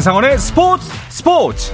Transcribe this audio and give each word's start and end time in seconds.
한상원의 0.00 0.38
스포츠 0.38 0.90
스포츠 1.10 1.72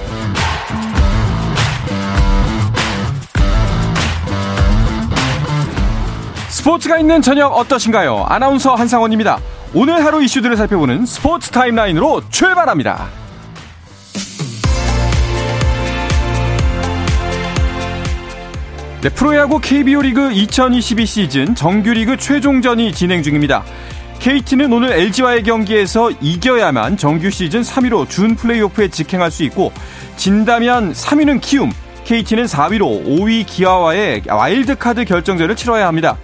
스포츠가 6.49 6.99
있는 6.99 7.23
저녁 7.23 7.57
어떠신가요? 7.57 8.25
아나운서 8.29 8.75
한상원입니다. 8.75 9.39
오늘 9.75 10.05
하루 10.05 10.25
이슈들을 10.25 10.57
살펴보는 10.57 11.07
스포츠 11.07 11.51
타임라인으로 11.51 12.23
출발합니다. 12.29 13.07
네, 19.03 19.09
프로야구 19.11 19.61
KBO 19.61 20.03
리그 20.03 20.33
2022 20.33 21.07
시즌 21.07 21.55
정규리그 21.55 22.17
최종전이 22.17 22.93
진행 22.93 23.23
중입니다. 23.23 23.63
KT는 24.19 24.73
오늘 24.73 24.93
LG와의 24.93 25.43
경기에서 25.45 26.11
이겨야만 26.21 26.97
정규 26.97 27.31
시즌 27.31 27.63
3위로 27.63 28.09
준 28.09 28.35
플레이오프에 28.35 28.89
직행할 28.89 29.31
수 29.31 29.45
있고 29.45 29.73
진다면 30.17 30.93
3위는 30.93 31.41
키움, 31.41 31.71
KT는 32.05 32.45
4위로 32.47 33.07
5위 33.07 33.47
기아와의 33.47 34.23
와일드카드 34.27 35.05
결정전을 35.05 35.55
치러야 35.55 35.87
합니다. 35.87 36.17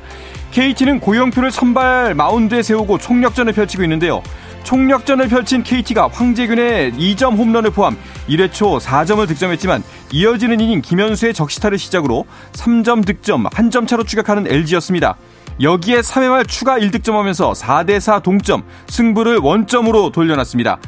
KT는 0.51 1.01
고영표를 1.01 1.51
선발 1.51 2.15
마운드에 2.15 2.63
세우고 2.63 2.99
총력전을 2.99 3.53
펼치고 3.53 3.83
있는데요. 3.85 4.23
총력전을 4.65 5.29
펼친 5.29 5.63
KT가 5.63 6.09
황재균의 6.09 6.93
2점 6.93 7.37
홈런을 7.37 7.71
포함 7.71 7.97
1회 8.29 8.53
초 8.53 8.79
4점을 8.79 9.27
득점했지만 9.27 9.83
이어지는 10.13 10.61
이닝 10.61 10.83
김현수의 10.83 11.35
적시타를 11.35 11.79
시작으로 11.79 12.27
3점 12.53 13.05
득점 13.05 13.45
1점 13.45 13.89
차로 13.89 14.05
추격하는 14.05 14.47
LG였습니다. 14.47 15.17
여기에 15.61 16.01
3회 16.01 16.29
말 16.29 16.45
추가 16.47 16.79
1득점하면서 16.79 17.55
4대4 17.55 18.23
동점, 18.23 18.63
승부를 18.89 19.39
원점으로 19.39 20.11
돌려놨습니다. 20.11 20.79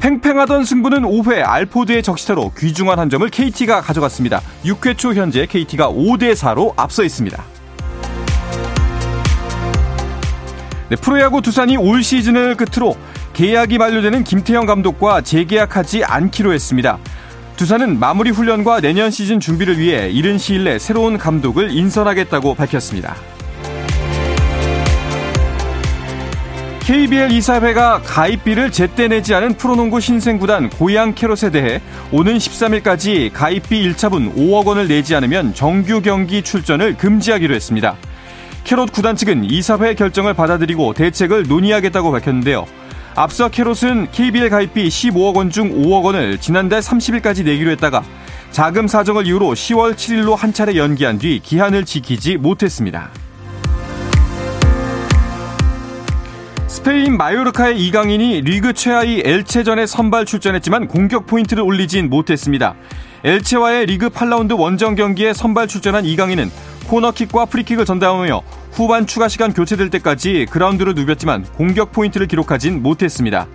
팽팽하던 0.00 0.64
승부는 0.64 1.02
5회 1.02 1.42
알포드의 1.44 2.02
적시타로 2.02 2.52
귀중한 2.56 2.98
한 2.98 3.10
점을 3.10 3.28
KT가 3.28 3.80
가져갔습니다. 3.80 4.40
6회 4.64 4.96
초 4.96 5.12
현재 5.12 5.46
KT가 5.46 5.90
5대4로 5.90 6.72
앞서 6.76 7.02
있습니다. 7.02 7.42
네, 10.90 10.96
프로야구 10.96 11.42
두산이 11.42 11.76
올 11.76 12.02
시즌을 12.02 12.56
끝으로 12.56 12.96
계약이 13.34 13.78
만료되는 13.78 14.24
김태형 14.24 14.66
감독과 14.66 15.20
재계약하지 15.20 16.04
않기로 16.04 16.52
했습니다. 16.52 16.98
두산은 17.56 17.98
마무리 17.98 18.30
훈련과 18.30 18.80
내년 18.80 19.10
시즌 19.10 19.40
준비를 19.40 19.78
위해 19.78 20.08
이른 20.08 20.38
시일 20.38 20.64
내 20.64 20.78
새로운 20.78 21.18
감독을 21.18 21.72
인선하겠다고 21.72 22.54
밝혔습니다. 22.54 23.16
KBL 26.88 27.32
이사회가 27.32 28.00
가입비를 28.00 28.72
제때 28.72 29.08
내지 29.08 29.34
않은 29.34 29.58
프로농구 29.58 30.00
신생구단 30.00 30.70
고양 30.70 31.14
캐롯에 31.14 31.50
대해 31.50 31.82
오는 32.10 32.38
13일까지 32.38 33.30
가입비 33.30 33.92
1차분 33.92 34.34
5억 34.34 34.64
원을 34.64 34.88
내지 34.88 35.14
않으면 35.14 35.52
정규 35.52 36.00
경기 36.00 36.40
출전을 36.40 36.96
금지하기로 36.96 37.54
했습니다. 37.54 37.94
캐롯 38.64 38.90
구단 38.90 39.16
측은 39.16 39.44
이사회 39.44 39.92
결정을 39.96 40.32
받아들이고 40.32 40.94
대책을 40.94 41.42
논의하겠다고 41.46 42.10
밝혔는데요. 42.10 42.64
앞서 43.14 43.50
캐롯은 43.50 44.10
KBL 44.10 44.48
가입비 44.48 44.88
15억 44.88 45.36
원 45.36 45.50
중 45.50 45.70
5억 45.70 46.04
원을 46.04 46.38
지난달 46.38 46.80
30일까지 46.80 47.44
내기로 47.44 47.70
했다가 47.72 48.02
자금 48.50 48.88
사정을 48.88 49.26
이유로 49.26 49.48
10월 49.48 49.94
7일로 49.94 50.36
한 50.36 50.54
차례 50.54 50.74
연기한 50.76 51.18
뒤 51.18 51.38
기한을 51.38 51.84
지키지 51.84 52.38
못했습니다. 52.38 53.10
스페인 56.68 57.16
마요르카의 57.16 57.80
이강인이 57.80 58.42
리그 58.42 58.74
최하위 58.74 59.22
엘체전에 59.24 59.86
선발 59.86 60.26
출전했지만 60.26 60.86
공격 60.86 61.26
포인트를 61.26 61.62
올리진 61.62 62.10
못했습니다. 62.10 62.74
엘체와의 63.24 63.86
리그 63.86 64.10
8라운드 64.10 64.56
원정 64.56 64.94
경기에 64.94 65.32
선발 65.32 65.66
출전한 65.66 66.04
이강인은 66.04 66.50
코너킥과 66.86 67.46
프리킥을 67.46 67.86
전담하며 67.86 68.42
후반 68.72 69.06
추가 69.06 69.28
시간 69.28 69.54
교체될 69.54 69.88
때까지 69.88 70.46
그라운드를 70.50 70.94
누볐지만 70.94 71.44
공격 71.54 71.90
포인트를 71.90 72.26
기록하진 72.26 72.82
못했습니다. 72.82 73.48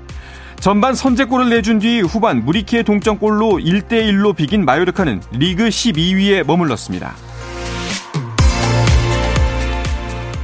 전반 0.60 0.96
선제골을 0.96 1.50
내준 1.50 1.78
뒤 1.78 2.02
후반 2.02 2.44
무리키의 2.44 2.84
동점골로 2.84 3.60
1대1로 3.60 4.36
비긴 4.36 4.66
마요르카는 4.66 5.22
리그 5.34 5.68
12위에 5.68 6.46
머물렀습니다. 6.46 7.14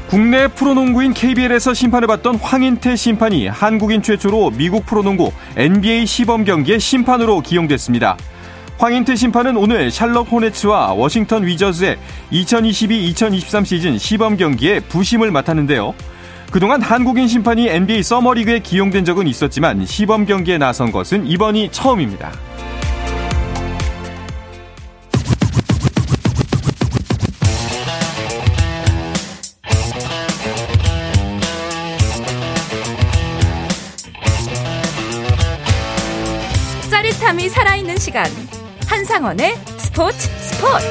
국내 0.10 0.48
프로농구인 0.48 1.14
KBL에서 1.14 1.76
심판을 1.76 2.08
받던 2.08 2.38
황인태 2.38 2.96
심판이 2.96 3.46
한국인 3.46 4.02
최초로 4.02 4.50
미국 4.58 4.88
프로농구 4.88 5.32
NBA 5.56 6.08
시범 6.08 6.46
경기에 6.46 6.80
심판으로 6.80 7.42
기용됐습니다. 7.42 8.18
황인태 8.80 9.16
심판은 9.16 9.56
오늘 9.56 9.92
샬럿 9.92 10.32
호네츠와 10.32 10.94
워싱턴 10.94 11.46
위저즈의 11.46 11.98
2022-2023 12.32 13.66
시즌 13.66 14.00
시범 14.00 14.36
경기에 14.36 14.80
부심을 14.80 15.30
맡았는데요. 15.30 15.94
그동안 16.50 16.82
한국인 16.82 17.28
심판이 17.28 17.70
NBA 17.70 18.02
서머리그에 18.02 18.60
기용된 18.60 19.06
적은 19.06 19.28
있었지만 19.28 19.86
시범 19.86 20.26
경기에 20.26 20.58
나선 20.58 20.92
것은 20.92 21.28
이번이 21.28 21.70
처음입니다. 21.72 22.32
시간 38.10 38.26
한상원의 38.88 39.52
스포츠 39.78 40.18
스포츠 40.18 40.86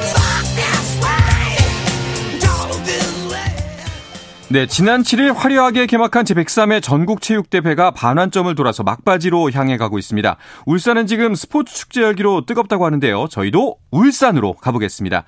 네, 4.49 4.65
지난 4.65 5.01
7일 5.01 5.35
화려하게 5.35 5.85
개막한 5.85 6.23
제103회 6.23 6.81
전국체육대회가 6.81 7.91
반환점을 7.91 8.55
돌아서 8.55 8.83
막바지로 8.83 9.51
향해 9.51 9.75
가고 9.75 9.97
있습니다. 9.97 10.37
울산은 10.65 11.07
지금 11.07 11.35
스포츠 11.35 11.75
축제 11.75 12.01
열기로 12.01 12.45
뜨겁다고 12.45 12.85
하는데요. 12.85 13.27
저희도 13.29 13.75
울산으로 13.91 14.53
가보겠습니다. 14.53 15.25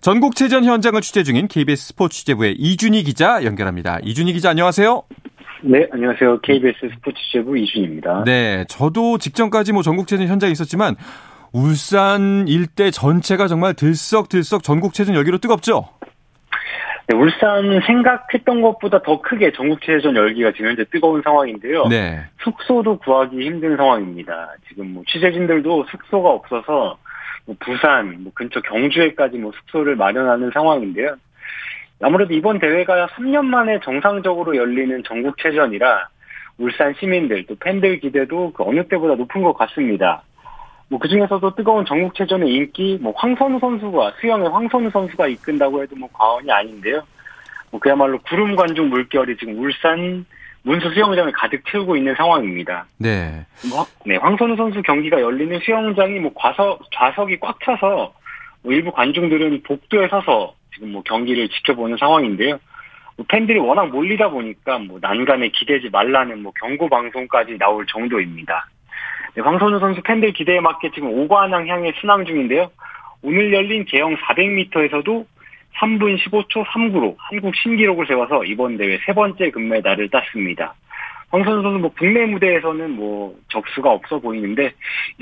전국체전 0.00 0.64
현장을 0.64 1.00
취재 1.02 1.22
중인 1.22 1.46
KBS 1.46 1.88
스포츠 1.88 2.18
취재부의 2.18 2.56
이준희 2.58 3.04
기자 3.04 3.44
연결합니다. 3.44 4.00
이준희 4.02 4.32
기자 4.32 4.50
안녕하세요. 4.50 5.04
네, 5.62 5.88
안녕하세요. 5.90 6.40
KBS 6.40 6.74
스포츠 6.94 7.16
취재부 7.20 7.58
이준입니다. 7.58 8.24
네, 8.24 8.64
저도 8.68 9.18
직전까지 9.18 9.72
뭐 9.72 9.82
전국체전 9.82 10.28
현장에 10.28 10.52
있었지만 10.52 10.94
울산 11.52 12.46
일대 12.46 12.90
전체가 12.90 13.46
정말 13.46 13.74
들썩들썩 13.74 14.62
전국체전 14.62 15.14
열기로 15.14 15.38
뜨겁죠? 15.38 15.88
네, 17.08 17.16
울산 17.16 17.80
생각했던 17.86 18.60
것보다 18.60 19.00
더 19.00 19.22
크게 19.22 19.52
전국체전 19.52 20.14
열기가 20.14 20.52
지금 20.52 20.68
현재 20.68 20.84
뜨거운 20.90 21.22
상황인데요. 21.22 21.86
네. 21.86 22.20
숙소도 22.42 22.98
구하기 22.98 23.40
힘든 23.40 23.78
상황입니다. 23.78 24.52
지금 24.68 24.92
뭐 24.92 25.02
취재진들도 25.06 25.86
숙소가 25.90 26.28
없어서 26.28 26.98
뭐 27.46 27.56
부산, 27.60 28.22
뭐 28.22 28.32
근처 28.34 28.60
경주에까지 28.60 29.38
뭐 29.38 29.52
숙소를 29.52 29.96
마련하는 29.96 30.50
상황인데요. 30.52 31.16
아무래도 32.02 32.34
이번 32.34 32.58
대회가 32.58 33.06
3년 33.08 33.46
만에 33.46 33.80
정상적으로 33.82 34.54
열리는 34.54 35.02
전국체전이라 35.04 36.08
울산 36.58 36.94
시민들 37.00 37.46
또 37.46 37.56
팬들 37.56 38.00
기대도 38.00 38.52
그 38.52 38.64
어느 38.64 38.86
때보다 38.86 39.14
높은 39.14 39.42
것 39.42 39.54
같습니다. 39.54 40.22
뭐 40.88 40.98
그중에서도 40.98 41.54
뜨거운 41.54 41.84
전국체전의 41.84 42.52
인기, 42.52 42.98
뭐 43.00 43.12
황선우 43.16 43.58
선수가 43.60 44.12
수영의 44.20 44.48
황선우 44.48 44.90
선수가 44.90 45.26
이끈다고 45.28 45.82
해도 45.82 45.96
뭐 45.96 46.08
과언이 46.12 46.50
아닌데요. 46.50 47.02
뭐 47.70 47.78
그야말로 47.78 48.18
구름 48.26 48.56
관중 48.56 48.88
물결이 48.88 49.36
지금 49.36 49.58
울산 49.58 50.24
문수 50.62 50.90
수영장을 50.90 51.30
가득 51.32 51.62
채우고 51.70 51.96
있는 51.96 52.14
상황입니다. 52.14 52.86
네. 52.98 53.44
뭐, 53.70 53.86
네, 54.04 54.16
황선우 54.16 54.56
선수 54.56 54.82
경기가 54.82 55.20
열리는 55.20 55.58
수영장이 55.60 56.18
뭐 56.20 56.32
과석 56.34 56.80
좌석이 56.92 57.38
꽉 57.40 57.58
차서 57.62 58.14
뭐 58.62 58.72
일부 58.72 58.90
관중들은 58.90 59.62
복도에 59.62 60.08
서서 60.08 60.54
지금 60.74 60.92
뭐 60.92 61.02
경기를 61.02 61.48
지켜보는 61.48 61.96
상황인데요. 61.98 62.58
뭐 63.16 63.26
팬들이 63.28 63.58
워낙 63.58 63.88
몰리다 63.88 64.30
보니까 64.30 64.78
뭐 64.78 64.98
난간에 65.00 65.48
기대지 65.48 65.90
말라는 65.90 66.42
뭐 66.42 66.52
경고 66.58 66.88
방송까지 66.88 67.58
나올 67.58 67.84
정도입니다. 67.86 68.68
네, 69.38 69.42
황선우 69.42 69.78
선수 69.78 70.02
팬들 70.02 70.32
기대에 70.32 70.58
맞게 70.58 70.90
지금 70.92 71.10
오관왕 71.10 71.68
향해 71.68 71.92
순항 72.00 72.24
중인데요. 72.24 72.72
오늘 73.22 73.52
열린 73.52 73.84
개영 73.84 74.16
400m에서도 74.16 75.26
3분 75.78 76.18
15초 76.18 76.64
39로 76.64 77.14
한국 77.18 77.54
신기록을 77.54 78.08
세워서 78.08 78.44
이번 78.46 78.76
대회 78.76 78.98
세 79.06 79.12
번째 79.12 79.52
금메달을 79.52 80.10
땄습니다. 80.10 80.74
황선우 81.30 81.62
선수 81.62 81.78
뭐 81.78 81.92
국내 81.96 82.26
무대에서는 82.26 82.90
뭐 82.90 83.36
적수가 83.50 83.88
없어 83.88 84.18
보이는데 84.18 84.72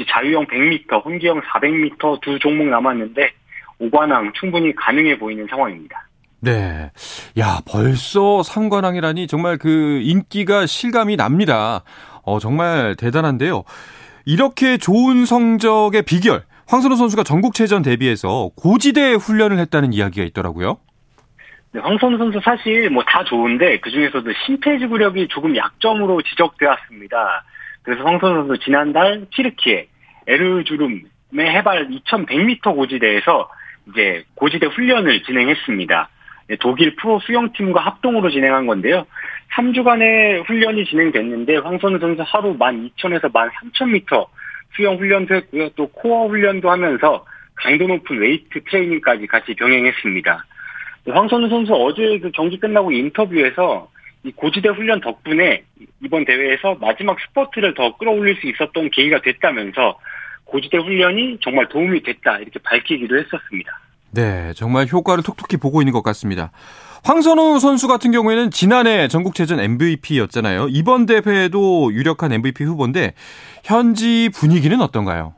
자유형 0.08 0.46
100m, 0.46 1.04
혼기형 1.04 1.42
400m 1.42 2.22
두 2.22 2.38
종목 2.38 2.69
남았는데 2.69 3.30
오관왕 3.80 4.32
충분히 4.32 4.74
가능해 4.74 5.19
보이는 5.19 5.46
상황입니다. 5.50 6.06
네. 6.40 6.90
야, 7.38 7.60
벌써 7.70 8.42
삼관왕이라니 8.42 9.26
정말 9.26 9.58
그 9.58 10.00
인기가 10.02 10.64
실감이 10.64 11.16
납니다. 11.16 11.82
어, 12.22 12.38
정말 12.38 12.96
대단한데요. 12.96 13.64
이렇게 14.37 14.76
좋은 14.76 15.25
성적의 15.25 16.02
비결, 16.02 16.43
황선우 16.67 16.96
선수가 16.96 17.23
전국체전 17.23 17.82
대비해서 17.82 18.50
고지대 18.56 19.12
훈련을 19.14 19.58
했다는 19.61 19.93
이야기가 19.93 20.26
있더라고요. 20.26 20.78
네, 21.73 21.81
황선우 21.81 22.19
선수 22.19 22.40
사실 22.44 22.90
뭐 22.90 23.05
다 23.05 23.23
좋은데 23.23 23.78
그 23.78 23.90
중에서도 23.90 24.28
심폐 24.44 24.78
지구력이 24.81 25.28
조금 25.28 25.56
약점으로 25.56 26.23
지적되었습니다. 26.23 27.44
그래서 27.82 28.02
황선우 28.05 28.49
선수 28.49 28.64
지난달 28.64 29.26
튀르키에 29.32 29.87
에르주름의 30.26 31.05
해발 31.38 31.88
2,100m 31.88 32.75
고지대에서 32.75 33.49
이제 33.90 34.25
고지대 34.34 34.67
훈련을 34.67 35.22
진행했습니다. 35.22 36.08
네, 36.49 36.56
독일 36.58 36.96
프로 36.96 37.20
수영팀과 37.20 37.81
합동으로 37.81 38.31
진행한 38.31 38.67
건데요. 38.67 39.06
3주간의 39.54 40.46
훈련이 40.46 40.84
진행됐는데 40.84 41.56
황선우 41.56 41.98
선수 41.98 42.22
하루 42.26 42.56
12,000에서 42.58 43.32
13,000m 43.32 44.26
수영 44.75 44.96
훈련도 44.96 45.34
했고요. 45.34 45.70
또 45.76 45.87
코어 45.88 46.28
훈련도 46.28 46.70
하면서 46.70 47.25
강도 47.54 47.87
높은 47.87 48.19
웨이트 48.19 48.64
트레이닝까지 48.64 49.26
같이 49.26 49.54
병행했습니다. 49.54 50.44
황선우 51.08 51.48
선수 51.48 51.75
어제 51.75 52.19
그 52.19 52.31
경기 52.32 52.58
끝나고 52.58 52.93
인터뷰에서 52.93 53.88
이 54.25 54.32
고지대 54.32 54.70
훈련 54.70 55.00
덕분에 55.00 55.62
이번 56.02 56.25
대회에서 56.25 56.76
마지막 56.81 57.16
스포트를 57.20 57.75
더 57.75 57.96
끌어올릴 57.96 58.37
수 58.37 58.48
있었던 58.48 58.90
계기가 58.90 59.20
됐다면서 59.20 59.98
고지대 60.44 60.78
훈련이 60.78 61.38
정말 61.40 61.69
도움이 61.69 62.02
됐다 62.02 62.38
이렇게 62.38 62.58
밝히기도 62.62 63.16
했었습니다. 63.16 63.81
네, 64.16 64.54
정말 64.54 64.86
효과를 64.90 65.22
톡톡히 65.22 65.58
보고 65.58 65.82
있는 65.82 65.92
것 65.92 66.02
같습니다. 66.02 66.50
황선우 67.04 67.60
선수 67.60 67.86
같은 67.86 68.12
경우에는 68.12 68.50
지난해 68.50 69.08
전국체전 69.08 69.60
MVP였잖아요. 69.60 70.68
이번 70.70 71.04
대회에도 71.04 71.92
유력한 71.92 72.32
MVP 72.32 72.64
후보인데 72.64 73.12
현지 73.62 74.30
분위기는 74.34 74.80
어떤가요? 74.80 75.34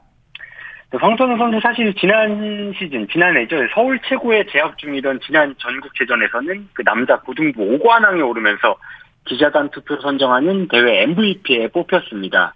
황선우 0.92 1.36
선수 1.36 1.58
사실 1.60 1.92
지난 1.94 2.72
시즌, 2.78 3.08
지난해죠. 3.08 3.56
서울 3.74 3.98
최고에 4.08 4.46
재학 4.52 4.78
중이던 4.78 5.20
지난 5.26 5.56
전국체전에서는 5.58 6.68
그 6.72 6.84
남자 6.84 7.18
고등부 7.18 7.60
5관왕에 7.60 8.26
오르면서 8.26 8.76
기자단 9.24 9.70
투표 9.70 10.00
선정하는 10.00 10.68
대회 10.68 11.02
MVP에 11.02 11.68
뽑혔습니다. 11.68 12.54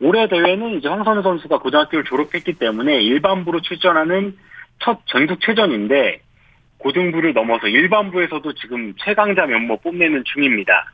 올해 0.00 0.28
대회는 0.28 0.78
이제 0.78 0.88
황선우 0.88 1.22
선수가 1.22 1.60
고등학교를 1.60 2.04
졸업했기 2.04 2.54
때문에 2.54 3.00
일반부로 3.00 3.60
출전하는 3.60 4.34
첫 4.80 4.98
전국체전인데 5.06 6.20
고등부를 6.78 7.32
넘어서 7.32 7.68
일반부에서도 7.68 8.52
지금 8.54 8.94
최강자 8.98 9.46
면모 9.46 9.78
뽐내는 9.78 10.24
중입니다. 10.24 10.90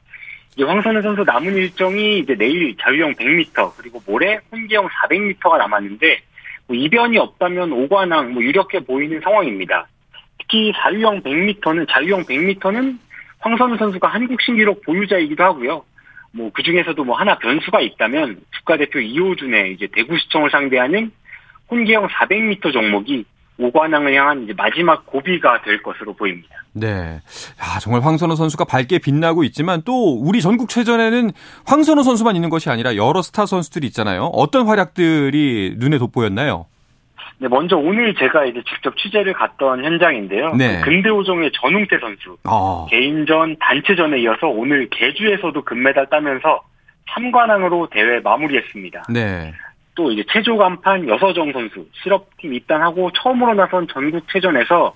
이제 0.53 0.65
황선우 0.65 1.03
선수 1.03 1.23
남은 1.23 1.55
일정이 1.57 2.19
이제 2.19 2.35
내일 2.35 2.77
자유형 2.77 3.15
100m 3.15 3.77
그리고 3.77 4.03
모레 4.07 4.41
혼기형 4.51 4.89
400m가 4.89 5.59
남았는데 5.59 6.19
뭐 6.67 6.77
이변이 6.77 7.19
없다면 7.19 7.73
오관왕 7.73 8.33
뭐 8.33 8.43
유력해 8.43 8.81
보이는 8.81 9.21
상황입니다. 9.21 9.87
특히 10.39 10.73
자유형 10.77 11.23
100m는 11.23 11.89
자유형 11.89 12.25
100m는 12.25 12.99
황선우 13.39 13.77
선수가 13.77 14.09
한국 14.09 14.41
신기록 14.43 14.83
보유자이기도 14.83 15.45
하고요. 15.45 15.85
뭐 16.33 16.51
그 16.53 16.63
중에서도 16.63 17.03
뭐 17.05 17.17
하나 17.17 17.39
변수가 17.39 17.81
있다면 17.81 18.41
국가대표 18.59 18.99
이호준의 19.01 19.73
이제 19.75 19.87
대구시청을 19.93 20.51
상대하는 20.51 21.11
혼기형 21.71 22.09
400m 22.09 22.73
종목이 22.73 23.25
오관왕을 23.59 24.15
향한 24.15 24.45
이제 24.45 24.53
마지막 24.57 25.07
고비가 25.07 25.63
될 25.63 25.83
것으로 25.83 26.13
보입니다. 26.15 26.49
네. 26.73 26.87
야, 26.89 27.79
정말 27.81 28.03
황선우 28.03 28.37
선수가 28.37 28.65
밝게 28.65 28.99
빛나고 28.99 29.45
있지만 29.45 29.83
또 29.85 30.15
우리 30.15 30.43
전국체전에는 30.43 31.31
황선우 31.67 32.03
선수만 32.03 32.37
있는 32.37 32.51
것이 32.51 32.69
아니라 32.69 32.97
여러 32.97 33.23
스타 33.23 33.47
선수들이 33.47 33.87
있잖아요. 33.89 34.25
어떤 34.27 34.67
활약들이 34.67 35.77
눈에 35.79 35.99
돋보였나요? 35.99 36.67
네, 37.39 37.49
먼저 37.49 37.77
오늘 37.77 38.15
제가 38.15 38.47
이제 38.47 38.63
직접 38.67 38.97
취재를 38.97 39.35
갔던 39.35 39.85
현장인데요. 39.85 40.55
네. 40.55 40.81
그 40.81 40.87
근대오종의 40.91 41.53
전웅태 41.55 41.99
선수. 42.01 42.39
어. 42.45 42.87
개인전, 42.91 43.57
단체전에 43.61 44.21
이어서 44.21 44.47
오늘 44.49 44.89
개주에서도 44.91 45.63
금메달 45.63 46.07
따면서 46.11 46.63
3관왕으로 47.15 47.91
대회 47.91 48.21
마무리했습니다. 48.21 49.05
네. 49.11 49.53
또 49.97 50.13
이제 50.13 50.23
체조 50.31 50.57
간판 50.57 51.09
여서정 51.09 51.53
선수 51.53 51.85
실업팀 52.03 52.55
입단하고 52.55 53.11
처음으로 53.13 53.55
나선 53.55 53.89
전국체전에서 53.89 54.95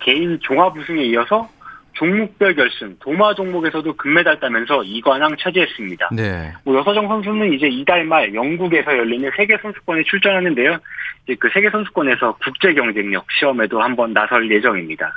개인 0.00 0.38
종합 0.40 0.74
우승에 0.76 1.02
이어서 1.06 1.48
종목별 1.94 2.54
결승 2.54 2.96
도마 3.00 3.34
종목에서도 3.34 3.92
금메달 3.96 4.38
따면서 4.38 4.80
2관왕 4.80 5.38
차지했습니다. 5.38 6.10
네. 6.12 6.52
뭐 6.64 6.78
여서정 6.78 7.08
선수는 7.08 7.54
이제 7.54 7.66
이달 7.66 8.04
말 8.04 8.32
영국에서 8.34 8.96
열리는 8.96 9.30
세계 9.36 9.56
선수권에 9.58 10.02
출전하는데요. 10.04 10.78
이제 11.24 11.36
그 11.40 11.48
세계 11.52 11.70
선수권에서 11.70 12.36
국제 12.44 12.72
경쟁력 12.74 13.26
시험에도 13.38 13.82
한번 13.82 14.12
나설 14.12 14.50
예정입니다. 14.50 15.10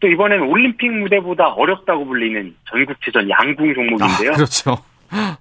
또 0.00 0.08
이번에는 0.08 0.46
올림픽 0.46 0.90
무대보다 0.90 1.48
어렵다고 1.48 2.06
불리는 2.06 2.54
전국체전 2.70 3.28
양궁 3.28 3.74
종목인데요. 3.74 4.30
아, 4.30 4.34
그렇죠. 4.34 4.76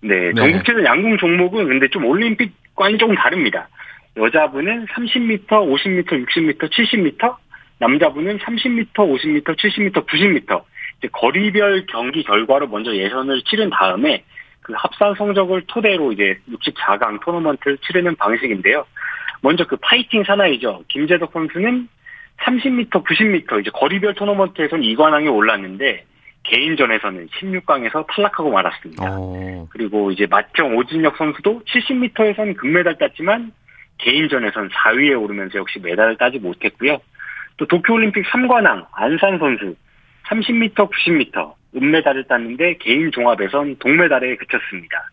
네, 0.02 0.32
네, 0.34 0.42
전국체전 0.42 0.86
양궁 0.86 1.18
종목은 1.18 1.68
근데 1.68 1.88
좀 1.88 2.06
올림픽 2.06 2.52
과는 2.78 2.98
조금 2.98 3.16
다릅니다. 3.16 3.68
여자분은 4.16 4.86
30m, 4.86 5.48
50m, 5.48 6.26
60m, 6.26 6.58
70m, 6.58 7.36
남자분은 7.80 8.38
30m, 8.40 8.94
50m, 8.94 9.44
70m, 9.44 10.06
90m. 10.08 10.64
이제 11.00 11.08
거리별 11.12 11.86
경기 11.88 12.24
결과로 12.24 12.68
먼저 12.68 12.96
예선을 12.96 13.42
치른 13.44 13.70
다음에 13.70 14.24
그 14.62 14.74
합산 14.76 15.16
성적을 15.16 15.64
토대로 15.68 16.12
이제 16.12 16.40
64강 16.50 17.22
토너먼트를 17.24 17.78
치르는 17.80 18.16
방식인데요. 18.16 18.86
먼저 19.42 19.66
그 19.66 19.76
파이팅 19.78 20.24
사나이죠. 20.24 20.84
김재덕 20.88 21.32
선수는 21.32 21.88
30m, 22.40 22.90
90m 22.90 23.62
이제 23.62 23.70
거리별 23.72 24.16
토너먼트에서는 24.16 24.84
2관왕에 24.84 25.34
올랐는데 25.34 26.06
개인전에서는 26.48 27.28
16강에서 27.28 28.06
탈락하고 28.08 28.52
말았습니다. 28.52 29.04
오. 29.18 29.36
어. 29.36 29.68
그리고 29.70 30.12
이제 30.12 30.26
맏형 30.26 30.76
오진혁 30.76 31.18
선수도 31.18 31.62
70m에서는 31.66 32.58
금메달 32.58 32.98
땄지만 32.98 33.52
개인전에서는 34.00 34.70
4위에 34.70 35.22
오르면서 35.22 35.60
역시 35.60 35.80
메달을 35.80 36.18
따지 36.18 36.40
못했고요. 36.40 37.00
또 37.58 37.66
도쿄올림픽 37.66 38.26
3관왕 38.26 38.88
안산 38.94 39.40
선수 39.40 39.76
30m, 40.28 40.76
90m 40.76 41.54
은메달을 41.76 42.26
땄는데 42.26 42.78
개인 42.80 43.12
종합에선 43.12 43.78
동메달에 43.80 44.36
그쳤습니다. 44.38 45.10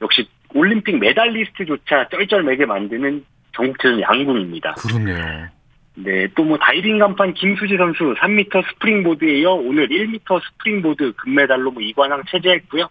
역시 0.00 0.28
올림픽 0.54 0.98
메달리스트조차 0.98 2.08
쩔쩔매게 2.08 2.66
만드는 2.66 3.24
전국체전 3.52 4.00
양궁입니다. 4.00 4.74
그렇네요. 4.74 5.48
네, 5.96 6.28
또 6.34 6.44
뭐 6.44 6.58
다이빙 6.58 6.98
간판 6.98 7.32
김수지 7.34 7.76
선수 7.76 8.14
3m 8.18 8.64
스프링보드에 8.68 9.40
이어 9.40 9.52
오늘 9.52 9.88
1m 9.88 10.40
스프링보드 10.42 11.12
금메달로 11.16 11.70
뭐 11.70 11.82
2관왕 11.82 12.22
차지했고요. 12.30 12.88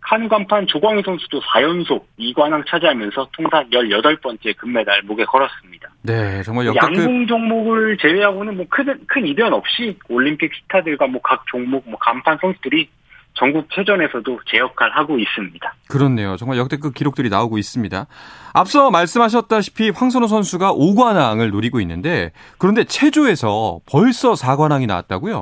카누 0.00 0.28
간판 0.28 0.66
조광희 0.66 1.02
선수도 1.02 1.40
4연속 1.40 2.04
2관왕 2.18 2.64
차지하면서 2.68 3.28
통산 3.32 3.68
18번째 3.70 4.56
금메달 4.58 5.02
목에 5.02 5.24
걸었습니다. 5.24 5.88
네, 6.02 6.42
정말 6.42 6.66
역대급... 6.66 6.98
양궁 6.98 7.26
종목을 7.26 7.96
제외하고는 7.98 8.56
뭐 8.56 8.66
큰, 8.68 8.84
큰 9.06 9.26
이변 9.26 9.52
없이 9.54 9.96
올림픽 10.08 10.52
스타들과 10.54 11.06
뭐 11.06 11.20
각 11.22 11.46
종목 11.46 11.88
뭐 11.88 11.98
간판 11.98 12.36
선수들이 12.40 12.88
전국 13.34 13.68
체전에서도 13.72 14.40
제 14.46 14.58
역할 14.58 14.90
하고 14.92 15.18
있습니다. 15.18 15.74
그렇네요. 15.88 16.36
정말 16.36 16.56
역대급 16.58 16.94
기록들이 16.94 17.28
나오고 17.30 17.58
있습니다. 17.58 18.06
앞서 18.54 18.90
말씀하셨다시피 18.90 19.90
황선우 19.90 20.28
선수가 20.28 20.72
5관왕을 20.72 21.50
노리고 21.50 21.80
있는데 21.80 22.30
그런데 22.58 22.84
체조에서 22.84 23.80
벌써 23.90 24.32
4관왕이 24.32 24.86
나왔다고요? 24.86 25.40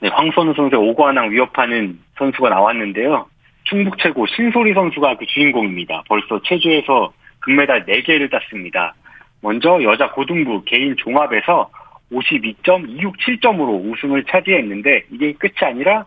네, 0.00 0.08
황선우 0.10 0.54
선수의 0.54 0.80
5관왕 0.80 1.30
위협하는 1.30 1.98
선수가 2.18 2.50
나왔는데요. 2.50 3.26
충북 3.64 3.98
최고 3.98 4.26
신소리 4.26 4.74
선수가 4.74 5.16
그 5.16 5.26
주인공입니다. 5.26 6.02
벌써 6.08 6.40
체조에서 6.44 7.12
금메달 7.40 7.86
4개를 7.86 8.30
땄습니다. 8.30 8.94
먼저 9.40 9.82
여자 9.82 10.10
고등부 10.10 10.62
개인 10.64 10.94
종합에서 10.96 11.70
52.267점으로 12.12 13.92
우승을 13.92 14.24
차지했는데 14.24 15.04
이게 15.12 15.32
끝이 15.34 15.54
아니라 15.62 15.98
뭐 15.98 16.06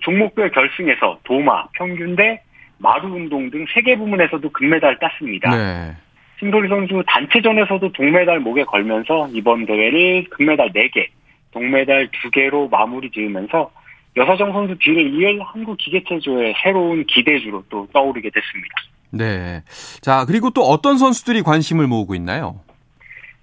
종목별 0.00 0.50
결승에서 0.52 1.18
도마, 1.24 1.66
평균대, 1.74 2.42
마루 2.78 3.08
운동 3.08 3.50
등 3.50 3.64
세 3.72 3.82
개 3.82 3.96
부문에서도 3.96 4.48
금메달 4.50 4.98
땄습니다. 4.98 5.50
네. 5.56 5.92
신도리 6.38 6.68
선수 6.68 7.02
단체전에서도 7.06 7.92
동메달 7.92 8.40
목에 8.40 8.64
걸면서 8.64 9.28
이번 9.32 9.64
대회를 9.66 10.24
금메달 10.30 10.72
4개, 10.72 11.06
동메달 11.52 12.08
2개로 12.08 12.68
마무리 12.70 13.10
지으면서 13.10 13.70
여사정 14.16 14.52
선수 14.52 14.76
뒤를 14.78 15.14
이을 15.14 15.40
한국 15.42 15.76
기계체조의 15.78 16.54
새로운 16.62 17.04
기대주로 17.06 17.64
또 17.68 17.86
떠오르게 17.92 18.30
됐습니다. 18.30 18.74
네. 19.10 19.62
자, 20.02 20.24
그리고 20.26 20.50
또 20.50 20.62
어떤 20.62 20.98
선수들이 20.98 21.42
관심을 21.42 21.86
모으고 21.86 22.14
있나요? 22.16 22.60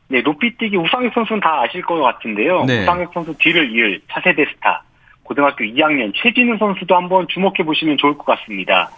네, 0.09 0.21
높이뛰기 0.21 0.75
우상혁 0.75 1.13
선수는 1.13 1.39
다 1.39 1.61
아실 1.61 1.81
것 1.81 1.95
같은데요. 2.01 2.65
네. 2.65 2.81
우상혁 2.83 3.13
선수 3.13 3.33
뒤를 3.37 3.71
이을 3.71 4.01
차세대 4.11 4.45
스타, 4.53 4.83
고등학교 5.31 5.63
2학년 5.63 6.11
최진우 6.13 6.57
선수도 6.57 6.93
한번 6.93 7.25
주목해 7.29 7.63
보시면 7.63 7.97
좋을 7.97 8.17
것 8.17 8.25
같습니다. 8.25 8.89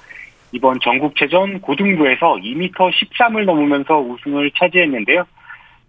이번 0.51 0.79
전국체전 0.79 1.61
고등부에서 1.61 2.37
2m 2.37 2.73
13을 2.73 3.45
넘으면서 3.45 3.99
우승을 3.99 4.49
차지했는데요. 4.57 5.25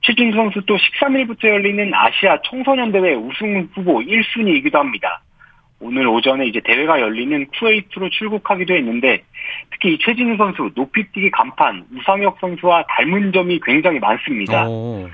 최준수 0.03 0.37
선수 0.37 0.61
또 0.67 0.77
13일부터 0.77 1.49
열리는 1.49 1.91
아시아 1.95 2.37
청소년 2.45 2.93
대회 2.93 3.15
우승 3.15 3.67
후보 3.75 4.01
1순위이기도 4.01 4.75
합니다. 4.75 5.23
오늘 5.81 6.07
오전에 6.09 6.45
이제 6.45 6.61
대회가 6.63 7.01
열리는 7.01 7.47
쿠웨이트로 7.47 8.11
출국하기도 8.11 8.75
했는데 8.75 9.23
특히 9.71 9.95
이 9.95 9.99
최진우 9.99 10.37
선수 10.37 10.71
높이뛰기 10.75 11.31
간판 11.31 11.87
우상혁 11.97 12.37
선수와 12.39 12.85
닮은 12.87 13.33
점이 13.33 13.61
굉장히 13.65 13.99
많습니다. 13.99 14.69
오. 14.69 15.09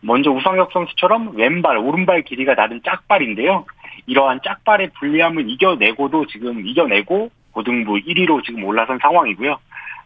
먼저 0.00 0.30
우상혁 0.30 0.70
선수처럼 0.70 1.34
왼발 1.34 1.76
오른발 1.76 2.22
길이가 2.22 2.54
다른 2.54 2.80
짝발인데요. 2.84 3.64
이러한 4.06 4.40
짝발의 4.44 4.90
불리함을 4.98 5.48
이겨내고도 5.50 6.26
지금 6.26 6.66
이겨내고 6.66 7.30
고등부 7.52 7.94
1위로 7.94 8.44
지금 8.44 8.64
올라선 8.64 8.98
상황이고요. 9.00 9.58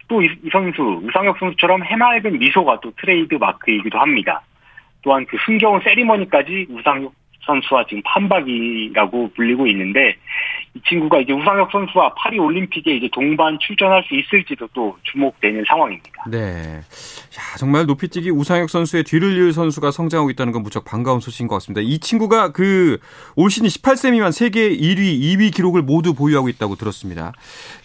또 0.09 0.26
이 0.44 0.47
이 0.47 0.49
선수 0.50 0.82
우상혁 1.04 1.38
선수처럼 1.38 1.84
해맑은 1.84 2.38
미소가 2.38 2.80
또 2.80 2.92
트레이드 2.96 3.34
마크이기도 3.34 3.99
합니다. 3.99 4.42
또한 5.02 5.25
그 5.26 5.37
흥겨운 5.37 5.80
세리머니까지 5.80 6.66
우상혁 6.68 7.12
선수와 7.42 7.87
지금 7.87 8.02
판박이라고 8.04 9.30
불리고 9.34 9.66
있는데 9.68 10.16
이 10.74 10.80
친구가 10.88 11.18
이제 11.18 11.32
우상혁 11.32 11.70
선수와 11.72 12.14
파리 12.14 12.38
올림픽에 12.38 12.94
이제 12.94 13.08
동반 13.12 13.58
출전할 13.58 14.04
수 14.04 14.14
있을지도 14.14 14.68
또 14.72 14.96
주목되는 15.02 15.64
상황입니다. 15.66 16.24
네. 16.30 16.76
야, 16.78 17.56
정말 17.58 17.86
높이뛰기 17.86 18.30
우상혁 18.30 18.70
선수의 18.70 19.02
뒤를 19.02 19.36
이을 19.36 19.52
선수가 19.52 19.90
성장하고 19.90 20.30
있다는 20.30 20.52
건 20.52 20.62
무척 20.62 20.84
반가운 20.84 21.18
소식인 21.18 21.48
것 21.48 21.56
같습니다. 21.56 21.80
이 21.82 21.98
친구가 21.98 22.52
그 22.52 22.98
올 23.36 23.50
시즌 23.50 23.66
18세 23.68 24.12
미만 24.12 24.32
세계 24.32 24.70
1위, 24.70 25.20
2위 25.20 25.54
기록을 25.54 25.82
모두 25.82 26.14
보유하고 26.14 26.48
있다고 26.48 26.76
들었습니다. 26.76 27.32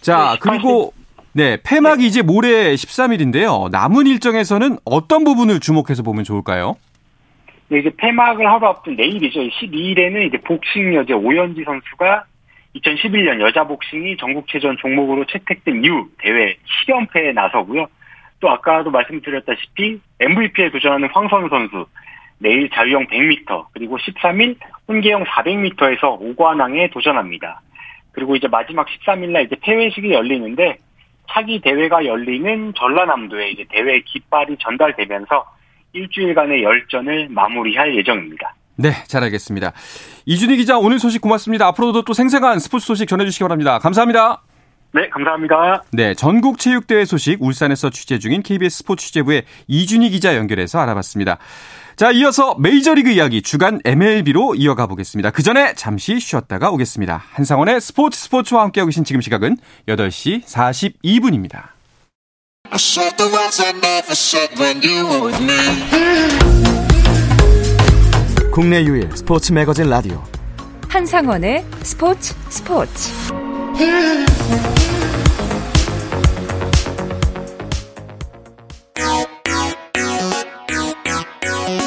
자, 0.00 0.32
네, 0.32 0.38
그리고 0.40 0.92
네, 1.32 1.58
폐막이 1.62 2.02
네. 2.02 2.06
이제 2.06 2.22
모레 2.22 2.74
13일인데요. 2.74 3.70
남은 3.70 4.06
일정에서는 4.06 4.78
어떤 4.84 5.24
부분을 5.24 5.60
주목해서 5.60 6.02
보면 6.02 6.24
좋을까요? 6.24 6.76
네, 7.68 7.80
이제 7.80 7.90
폐막을 7.96 8.46
하루 8.46 8.66
앞둔 8.66 8.96
내일이죠. 8.96 9.40
12일에는 9.40 10.28
이제 10.28 10.38
복싱 10.42 10.94
여제 10.94 11.12
오연지 11.12 11.64
선수가 11.64 12.24
2011년 12.76 13.40
여자 13.40 13.64
복싱이 13.64 14.16
전국체전 14.16 14.76
종목으로 14.78 15.24
채택된 15.26 15.84
이후 15.84 16.08
대회 16.18 16.56
10연패에 16.86 17.32
나서고요. 17.32 17.86
또 18.40 18.50
아까도 18.50 18.90
말씀드렸다시피 18.90 20.00
MVP에 20.20 20.70
도전하는 20.70 21.08
황선우 21.10 21.48
선수 21.48 21.86
내일 22.38 22.68
자유형 22.68 23.06
100m 23.06 23.66
그리고 23.72 23.96
13일 23.96 24.56
혼계형 24.88 25.24
400m에서 25.24 26.20
오관왕에 26.20 26.90
도전합니다. 26.90 27.62
그리고 28.12 28.36
이제 28.36 28.48
마지막 28.48 28.86
13일 28.86 29.30
날 29.30 29.44
이제 29.44 29.56
폐회식이 29.60 30.12
열리는데 30.12 30.78
차기 31.28 31.60
대회가 31.60 32.04
열리는 32.04 32.72
전라남도에 32.74 33.50
이제 33.50 33.64
대회 33.68 34.00
깃발이 34.00 34.56
전달되면서 34.58 35.44
일주일간의 35.92 36.62
열전을 36.62 37.28
마무리할 37.30 37.96
예정입니다. 37.96 38.54
네, 38.76 38.92
잘 39.06 39.22
알겠습니다. 39.24 39.72
이준희 40.26 40.56
기자 40.58 40.78
오늘 40.78 40.98
소식 40.98 41.20
고맙습니다. 41.20 41.66
앞으로도 41.66 42.02
또 42.02 42.12
생생한 42.12 42.58
스포츠 42.58 42.86
소식 42.86 43.08
전해주시기 43.08 43.42
바랍니다. 43.44 43.78
감사합니다. 43.78 44.42
네, 44.92 45.08
감사합니다. 45.10 45.82
네, 45.92 46.14
전국체육대회 46.14 47.04
소식 47.04 47.42
울산에서 47.42 47.90
취재 47.90 48.18
중인 48.18 48.42
KBS 48.42 48.78
스포츠 48.78 49.06
취재부의 49.06 49.44
이준희 49.66 50.10
기자 50.10 50.36
연결해서 50.36 50.78
알아봤습니다. 50.80 51.38
자, 51.96 52.10
이어서 52.12 52.54
메이저리그 52.58 53.10
이야기 53.10 53.40
주간 53.42 53.80
MLB로 53.84 54.54
이어가 54.54 54.86
보겠습니다. 54.86 55.30
그 55.30 55.42
전에 55.42 55.74
잠시 55.74 56.20
쉬었다가 56.20 56.70
오겠습니다. 56.70 57.22
한상원의 57.32 57.80
스포츠 57.80 58.18
스포츠와 58.18 58.62
함께하고 58.64 58.88
계신 58.88 59.04
지금 59.04 59.20
시각은 59.22 59.56
8시 59.88 60.44
42분입니다. 60.44 61.68
국내 68.56 68.82
유일 68.84 69.14
스포츠 69.14 69.52
매거진 69.52 69.90
라디오 69.90 70.18
한상원의 70.88 71.62
스포츠 71.82 72.34
스포츠 72.48 73.12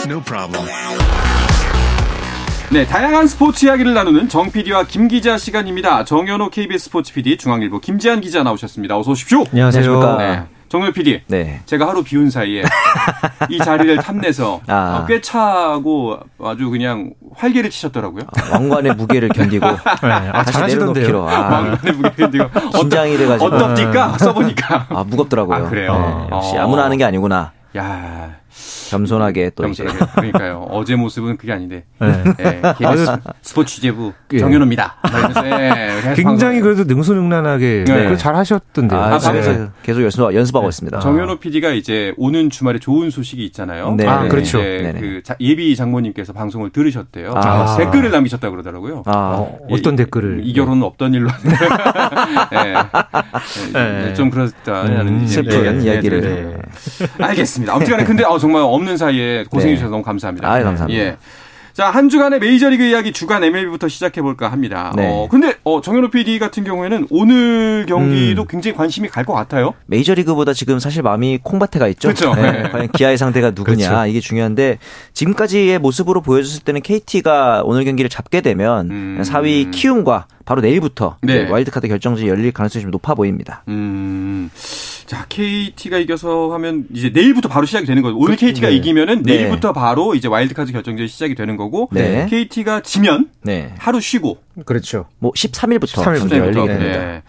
No 0.06 0.22
네, 2.72 2.86
다양한 2.86 3.26
스포츠 3.26 3.66
이야기를 3.66 3.96
나누는 3.96 4.30
정 4.30 4.52
PD와 4.52 4.84
김 4.84 5.08
기자 5.08 5.40
시간입니다. 5.40 6.06
정현호 6.06 6.52
KBS 6.52 6.84
스포츠 6.86 7.12
PD, 7.16 7.38
중앙일보 7.38 7.80
김지한 7.80 8.22
기자 8.22 8.44
나오셨습니다. 8.44 8.96
어서 8.96 9.10
오십시오. 9.10 9.44
안녕하세요. 9.50 10.18
네. 10.20 10.59
정렬 10.70 10.94
PD. 10.94 11.22
네. 11.28 11.62
제가 11.66 11.88
하루 11.88 12.04
비운 12.04 12.30
사이에 12.30 12.64
이 13.50 13.58
자리를 13.58 13.98
탐내서 13.98 14.62
아. 14.68 15.04
꽤 15.08 15.20
차고 15.20 16.20
아주 16.44 16.70
그냥 16.70 17.12
활개를 17.36 17.72
치셨더라고요. 17.72 18.24
아, 18.28 18.54
왕관의 18.54 18.94
무게를 18.96 19.30
견디고 19.30 19.66
네. 19.68 20.12
아, 20.32 20.44
다시 20.44 20.76
내려놓기로. 20.76 21.28
아. 21.28 21.40
왕관의 21.40 21.94
무게 21.94 22.10
견디고 22.18 22.46
긴장이 22.78 23.18
돼가지고 23.18 23.46
어떻디까 23.56 24.18
써보니까 24.20 24.86
아 24.90 25.04
무겁더라고요. 25.04 25.58
아, 25.66 25.70
그래요. 25.70 26.28
네, 26.30 26.36
역시 26.36 26.58
아무나 26.58 26.84
하는 26.86 26.98
게 26.98 27.04
아니구나. 27.04 27.52
야 27.76 28.30
겸손하게 28.90 29.52
또 29.56 29.64
겸손하게. 29.64 29.98
이제 29.98 30.06
그러니까요. 30.16 30.68
어제 30.70 30.96
모습은 30.96 31.38
그게 31.38 31.54
아닌데. 31.54 31.86
네. 32.00 32.24
네. 32.38 32.62
KBS 32.78 33.18
스포츠 33.42 33.76
취재부 33.76 34.14
예. 34.34 34.40
정현호입니다. 34.40 34.96
네. 35.44 36.14
굉장히 36.16 36.62
그래도 36.62 36.84
능수능란하게 36.84 37.86
네. 37.88 38.18
잘 38.18 38.36
하셨던데요. 38.36 39.00
아, 39.00 39.20
네. 39.20 39.68
계속 39.84 40.04
연습, 40.04 40.34
연습하고 40.34 40.66
네. 40.66 40.70
있습니다. 40.70 41.00
정현호 41.00 41.38
PD가 41.38 41.72
이제 41.72 42.14
오는 42.18 42.50
주말에 42.50 42.80
좋은 42.80 43.10
소식이 43.10 43.44
있잖아요. 43.46 43.94
네. 43.96 44.08
아, 44.08 44.28
그렇죠. 44.28 44.60
그 44.60 45.22
예비 45.40 45.76
장모님께서 45.76 46.34
방송을 46.34 46.72
들으셨대요. 46.72 47.34
아. 47.36 47.78
댓글을 47.78 48.12
남기셨다고 48.12 48.52
그러더라고요. 48.52 49.04
아. 49.06 49.36
어, 49.40 49.60
어떤 49.70 49.96
댓글을? 49.96 50.42
이 50.44 50.54
결혼은 50.54 50.84
없던 50.84 51.14
일로. 51.14 51.30
네. 53.74 54.14
좀 54.14 54.30
그렇다는 54.30 55.08
음, 55.08 55.28
슬픈 55.28 55.82
이야기를. 55.82 56.60
알겠습니다. 57.20 57.74
아무튼 57.74 58.04
근데 58.04 58.24
어, 58.24 58.38
정말 58.50 58.64
없는 58.64 58.98
사이에 58.98 59.46
고생해 59.50 59.76
주셔서 59.76 59.90
네. 59.90 59.92
너무 59.92 60.04
감사합니다. 60.04 60.52
아, 60.52 60.64
감사합니다. 60.64 61.00
예. 61.04 61.18
자, 61.74 61.92
한 61.92 62.10
주간의 62.10 62.40
메이저리그 62.40 62.84
이야기 62.84 63.14
주간 63.14 63.42
MLB부터 63.44 63.88
시작해 63.88 64.22
볼까 64.22 64.52
합니다. 64.52 64.92
네. 64.98 65.08
어, 65.08 65.28
근데 65.30 65.54
어, 65.64 65.80
정현호 65.82 66.10
PD 66.10 66.38
같은 66.40 66.64
경우에는 66.66 67.08
오늘 67.12 67.86
경기도 67.88 68.42
음. 68.42 68.48
굉장히 68.50 68.76
관심이 68.76 69.08
갈 69.08 69.24
것 69.24 69.34
같아요. 69.34 69.76
메이저리그보다 69.86 70.54
지금 70.54 70.80
사실 70.80 71.04
마음이 71.04 71.40
콩밭에 71.44 71.78
가 71.80 71.88
있죠. 71.90 72.10
그렇죠. 72.10 72.34
네. 72.34 72.64
네. 72.64 72.70
과연 72.70 72.88
기아의 72.92 73.18
상대가 73.18 73.52
누구냐 73.52 73.88
그렇죠. 73.90 74.06
이게 74.10 74.20
중요한데 74.20 74.80
지금까지의 75.14 75.78
모습으로 75.80 76.22
보여줬을 76.22 76.64
때는 76.64 76.82
KT가 76.82 77.62
오늘 77.64 77.86
경기를 77.86 78.10
잡게 78.10 78.42
되면 78.42 78.90
음. 78.90 79.22
4위 79.24 79.70
키움과 79.72 80.26
바로 80.46 80.62
내일부터 80.62 81.18
네. 81.22 81.48
와일드카드 81.48 81.88
결정전이 81.88 82.28
열릴 82.28 82.52
가능성이 82.52 82.82
좀 82.82 82.92
높아 82.92 83.14
보입니다. 83.14 83.64
음. 83.68 84.50
자, 85.10 85.26
KT가 85.28 85.98
이겨서 85.98 86.54
하면 86.54 86.86
이제 86.94 87.10
내일부터 87.10 87.50
바로 87.50 87.66
시작이 87.66 87.88
되는 87.88 88.04
거죠. 88.04 88.16
오늘 88.16 88.36
그, 88.36 88.46
KT가 88.46 88.68
네. 88.68 88.76
이기면은 88.76 89.24
네. 89.24 89.38
내일부터 89.38 89.74
바로 89.74 90.14
이제 90.14 90.28
와일드카드 90.28 90.72
결정전이 90.72 91.10
시작이 91.10 91.34
되는 91.34 91.58
거고 91.58 91.90
네. 91.92 92.28
KT가 92.30 92.82
지면 92.82 93.28
네. 93.42 93.74
하루 93.80 94.00
쉬고 94.00 94.38
그렇죠. 94.66 95.08
뭐 95.18 95.32
13일부터 95.32 95.88
13일부터 95.88 96.38
열리게 96.38 96.68
됩니다. 96.68 97.00
네. 97.00 97.24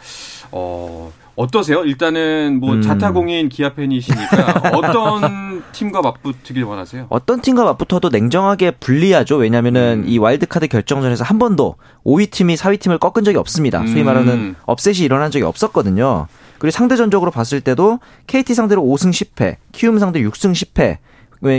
어, 0.53 1.11
어떠세요? 1.37 1.83
일단은 1.85 2.61
뭐 2.61 2.75
음. 2.75 2.83
자타공인 2.83 3.49
기아 3.49 3.73
팬이시니까 3.73 4.73
어떤 4.77 5.63
팀과 5.73 6.03
맞붙길 6.03 6.63
원하세요? 6.63 7.07
어떤 7.09 7.41
팀과 7.41 7.65
맞붙어도 7.65 8.11
냉정하게 8.11 8.73
불리하죠. 8.73 9.37
왜냐면은 9.37 10.03
음. 10.05 10.05
이 10.07 10.19
와일드카드 10.19 10.69
결정전에서 10.69 11.25
한 11.25 11.39
번도 11.39 11.77
5위 12.05 12.31
팀이 12.31 12.57
4위 12.57 12.79
팀을 12.79 12.99
꺾은 12.99 13.25
적이 13.25 13.39
없습니다. 13.39 13.87
소위 13.87 14.03
말하는 14.03 14.33
음. 14.35 14.57
업셋이 14.67 14.99
일어난 14.99 15.31
적이 15.31 15.47
없었거든요. 15.47 16.27
그리고 16.61 16.71
상대전적으로 16.71 17.33
봤을 17.33 17.61
때도 17.61 17.99
KT 18.29 18.55
상대로 18.55 18.83
5승 18.83 19.11
10패, 19.11 19.57
키움 19.73 19.99
상대 19.99 20.21
6승 20.21 20.53
10패, 20.53 20.99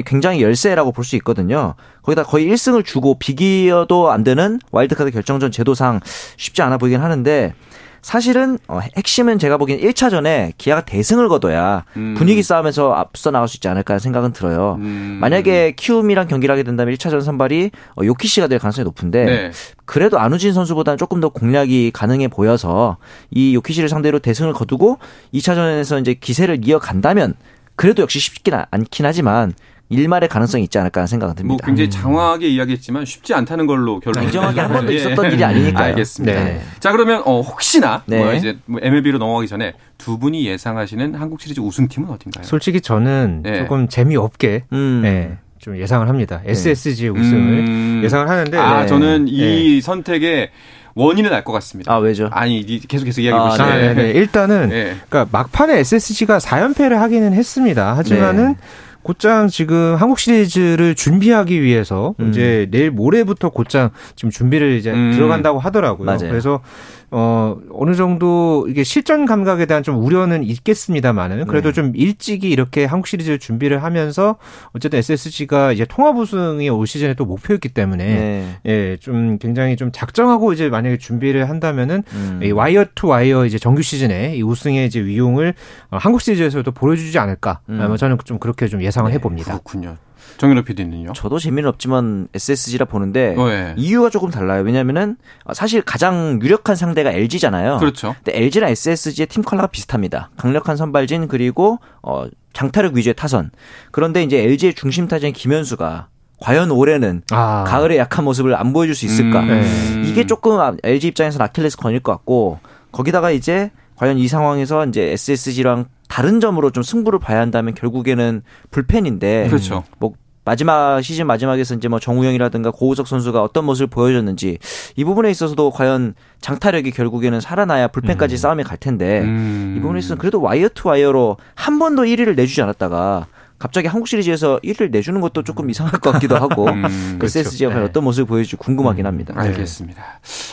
굉장히 0.05 0.41
열세라고 0.43 0.91
볼 0.91 1.03
수 1.03 1.15
있거든요. 1.17 1.74
거기다 2.03 2.24
거의 2.24 2.48
1승을 2.48 2.86
주고 2.86 3.17
비기어도 3.17 4.12
안 4.12 4.24
되는 4.24 4.60
와일드카드 4.72 5.10
결정전 5.12 5.51
제도상 5.51 6.00
쉽지 6.38 6.62
않아 6.62 6.77
보이긴 6.77 7.01
하는데 7.01 7.53
사실은 8.01 8.58
어, 8.67 8.79
핵심은 8.98 9.38
제가 9.38 9.58
보기엔 9.58 9.79
1차전에 9.79 10.53
기아가 10.58 10.81
대승을 10.81 11.29
거둬야 11.29 11.86
음. 11.98 12.15
분위기 12.17 12.41
싸움에서 12.41 12.93
앞서 12.93 13.31
나갈 13.31 13.48
수 13.48 13.58
있지 13.58 13.67
않을까 13.67 14.00
생각은 14.00 14.34
들어요. 14.34 14.77
음. 14.79 15.17
만약에 15.22 15.74
키움이랑 15.75 16.27
경기를 16.27 16.51
하게 16.51 16.63
된다면 16.63 16.96
1차전 16.96 17.22
선발이 17.22 17.72
어, 17.96 18.03
요키시가 18.03 18.48
될 18.48 18.60
가능성이 18.60 18.86
높은데 18.86 19.25
네. 19.25 19.51
그래도 19.86 20.20
안우진 20.20 20.53
선수보다는 20.53 20.98
조금 20.98 21.20
더 21.20 21.29
공략이 21.29 21.91
가능해 21.93 22.27
보여서 22.29 22.98
이 23.29 23.53
요키시를 23.55 23.89
상대로 23.89 24.20
대승을 24.20 24.53
거두고 24.53 24.98
2차전에서 25.34 26.01
이제 26.01 26.13
기세를 26.13 26.67
이어간다면 26.67 27.36
그래도 27.75 28.01
역시 28.01 28.20
쉽지는 28.20 28.63
않긴 28.72 29.05
하지만 29.05 29.53
일말의 29.91 30.29
가능성이 30.29 30.63
있지 30.63 30.77
않을까 30.79 31.01
하는 31.01 31.07
생각은 31.07 31.36
듭니다. 31.36 31.51
뭐 31.51 31.57
굉장히 31.65 31.89
장황하게 31.89 32.48
이야기했지만 32.48 33.05
쉽지 33.05 33.33
않다는 33.33 33.67
걸로 33.67 34.00
결론. 34.00 34.24
냉정하게 34.24 34.62
한 34.62 34.71
번도 34.71 34.91
있었던 34.93 35.31
일이 35.31 35.43
아니니까요. 35.43 35.86
알겠습니다. 35.89 36.43
네. 36.43 36.62
자 36.79 36.91
그러면 36.91 37.21
어, 37.25 37.41
혹시나 37.41 38.01
네. 38.05 38.17
뭐 38.24 38.33
이제 38.33 38.57
뭐 38.65 38.79
MLB로 38.81 39.17
넘어가기 39.17 39.48
전에 39.48 39.74
두 39.98 40.17
분이 40.17 40.45
예상하시는 40.48 41.15
한국 41.15 41.41
시리즈 41.41 41.60
우승팀은 41.60 42.10
어딘가요? 42.10 42.43
솔직히 42.45 42.79
저는 42.81 43.41
네. 43.43 43.60
조금 43.60 43.88
재미없게 43.88 44.63
음. 44.71 45.01
네, 45.03 45.38
좀 45.60 45.77
예상을 45.77 46.07
합니다. 46.07 46.41
SSG 46.45 47.10
우승을 47.10 47.67
음. 47.67 48.01
예상을 48.03 48.27
하는데 48.29 48.57
아 48.57 48.81
네. 48.81 48.88
저는 48.88 49.25
이 49.27 49.81
선택의 49.81 50.50
원인을 50.93 51.33
알것 51.33 51.53
같습니다. 51.53 51.93
아 51.93 51.98
왜죠? 52.00 52.27
아니 52.33 52.60
이- 52.60 52.79
계속해서 52.79 53.21
이야기해 53.21 53.41
아, 53.41 53.45
보시죠. 53.45 53.63
아, 53.63 53.75
네, 53.75 53.93
네. 53.93 54.12
일단은 54.12 54.69
네. 54.69 54.95
그러니까 55.10 55.27
막판에 55.38 55.79
SSG가 55.79 56.38
4연패를 56.39 56.95
하기는 56.95 57.33
했습니다. 57.33 57.95
하지만은 57.95 58.48
네. 58.50 58.55
곧장 59.03 59.48
지금 59.48 59.96
한국 59.98 60.20
시리즈를 60.20 60.96
준비하기 60.96 61.62
위해서 61.62 62.13
음. 62.20 62.29
이제 62.29 62.67
내일 62.72 62.91
모레부터 62.91 63.50
곧장 63.50 63.89
지금 64.15 64.29
준비를 64.29 64.74
이제 64.74 64.91
음. 64.91 65.12
들어간다고 65.13 65.60
하더라고요. 65.60 66.05
맞아요. 66.05 66.29
그래서 66.29 66.62
어 67.11 67.57
어느 67.73 67.93
정도 67.93 68.65
이게 68.69 68.83
실전 68.83 69.25
감각에 69.25 69.65
대한 69.65 69.83
좀 69.83 70.01
우려는 70.01 70.43
있겠습니다만은 70.43 71.45
그래도 71.45 71.69
네. 71.69 71.73
좀 71.73 71.91
일찍이 71.93 72.49
이렇게 72.49 72.85
한국 72.85 73.07
시리즈 73.07 73.37
준비를 73.37 73.83
하면서 73.83 74.37
어쨌든 74.73 74.99
SSG가 74.99 75.73
이제 75.73 75.85
통합 75.85 76.17
우승이 76.17 76.69
올 76.69 76.87
시즌에 76.87 77.13
또 77.15 77.25
목표였기 77.25 77.69
때문에 77.69 78.05
네. 78.05 78.59
예, 78.65 78.97
좀 78.97 79.37
굉장히 79.39 79.75
좀 79.75 79.91
작정하고 79.91 80.53
이제 80.53 80.69
만약에 80.69 80.97
준비를 80.97 81.49
한다면은 81.49 82.03
음. 82.13 82.39
이 82.43 82.51
와이어 82.51 82.85
투 82.95 83.07
와이어 83.07 83.45
이제 83.45 83.57
정규 83.57 83.81
시즌에 83.81 84.37
이 84.37 84.41
우승의 84.41 84.87
이제 84.87 85.03
위용을 85.03 85.53
어, 85.89 85.97
한국 85.97 86.21
시리즈에서도 86.21 86.71
보여주지 86.71 87.19
않을까. 87.19 87.59
음. 87.69 87.81
아, 87.81 87.97
저는 87.97 88.17
좀 88.23 88.39
그렇게 88.39 88.67
좀 88.67 88.81
예상을 88.81 89.09
네, 89.09 89.15
해봅니다. 89.15 89.51
그렇군요. 89.51 89.97
정현호 90.41 90.63
PD는요? 90.63 91.13
저도 91.13 91.38
재미는 91.38 91.69
없지만 91.69 92.27
SSG라 92.33 92.86
보는데 92.86 93.36
어, 93.38 93.48
예. 93.51 93.75
이유가 93.77 94.10
조금 94.10 94.31
달라요. 94.31 94.63
왜냐면은 94.63 95.15
사실 95.53 95.83
가장 95.83 96.39
유력한 96.41 96.75
상대가 96.75 97.12
LG잖아요. 97.12 97.77
그렇죠. 97.77 98.15
근데 98.24 98.39
LG랑 98.39 98.71
SSG의 98.71 99.27
팀 99.27 99.43
컬러가 99.43 99.67
비슷합니다. 99.67 100.31
강력한 100.38 100.77
선발진 100.77 101.27
그리고 101.27 101.77
어 102.01 102.25
장타력 102.53 102.95
위주의 102.95 103.13
타선. 103.13 103.51
그런데 103.91 104.24
이제 104.24 104.39
LG의 104.39 104.74
중심 104.74 105.07
타자인 105.07 105.31
김현수가 105.31 106.07
과연 106.39 106.71
올해는 106.71 107.21
아, 107.29 107.63
가을의 107.67 108.00
약한 108.00 108.25
모습을 108.25 108.55
안 108.55 108.74
보여줄 108.74 108.95
수 108.95 109.05
있을까? 109.05 109.41
음. 109.41 109.48
네. 109.48 110.10
이게 110.10 110.25
조금 110.25 110.57
LG 110.81 111.10
입장에서 111.10 111.43
아킬레스 111.43 111.77
건일 111.77 112.00
것 112.00 112.13
같고 112.13 112.57
거기다가 112.91 113.29
이제 113.29 113.69
과연 113.95 114.17
이 114.17 114.27
상황에서 114.27 114.88
이제 114.88 115.12
SSG랑 115.12 115.86
다른 116.07 116.39
점으로 116.39 116.71
좀 116.71 116.81
승부를 116.81 117.19
봐야 117.19 117.39
한다면 117.39 117.75
결국에는 117.75 118.41
불펜인데 118.71 119.48
그렇죠. 119.48 119.83
뭐 120.00 120.13
마지막 120.43 121.01
시즌 121.01 121.27
마지막에서 121.27 121.75
이제 121.75 121.88
뭐 121.88 122.00
정우영이라든가 122.00 122.71
고우석 122.71 123.07
선수가 123.07 123.41
어떤 123.43 123.65
모습을 123.65 123.88
보여줬는지 123.88 124.57
이 124.95 125.03
부분에 125.03 125.29
있어서도 125.29 125.71
과연 125.71 126.15
장타력이 126.41 126.91
결국에는 126.91 127.39
살아나야 127.39 127.89
불펜까지 127.89 128.38
싸움이 128.38 128.63
갈 128.63 128.77
텐데 128.77 129.21
음. 129.21 129.75
이 129.77 129.81
부분에 129.81 130.00
있어서 130.00 130.15
그래도 130.15 130.41
wire 130.41 130.69
to 130.73 130.88
wire로 130.89 131.38
한 131.53 131.77
번도 131.79 132.03
1위를 132.03 132.36
내주지 132.36 132.62
않았다가 132.62 133.27
갑자기 133.60 133.88
한국 133.88 134.07
시리즈에서 134.07 134.60
1위를 134.63 134.89
내주는 134.89 135.21
것도 135.21 135.43
조금 135.43 135.69
이상할 135.69 136.00
것 136.00 136.12
같기도 136.13 136.36
하고 136.36 136.65
음, 136.74 137.19
SSG가 137.21 137.69
과연 137.69 137.83
네. 137.83 137.89
어떤 137.89 138.03
모습을 138.03 138.25
보여줄지 138.25 138.55
궁금하긴 138.55 139.05
합니다. 139.05 139.36
알겠습니다. 139.38 140.03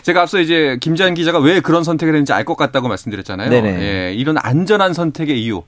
제가 0.02 0.20
앞서 0.20 0.38
이제 0.38 0.76
김재한 0.82 1.14
기자가 1.14 1.38
왜 1.38 1.60
그런 1.60 1.82
선택을 1.84 2.12
했는지 2.14 2.34
알 2.34 2.44
것 2.44 2.56
같다고 2.56 2.88
말씀드렸잖아요. 2.88 3.48
네네. 3.48 3.80
예, 3.80 4.12
이런 4.14 4.36
안전한 4.38 4.92
선택의 4.92 5.42
이유. 5.42 5.62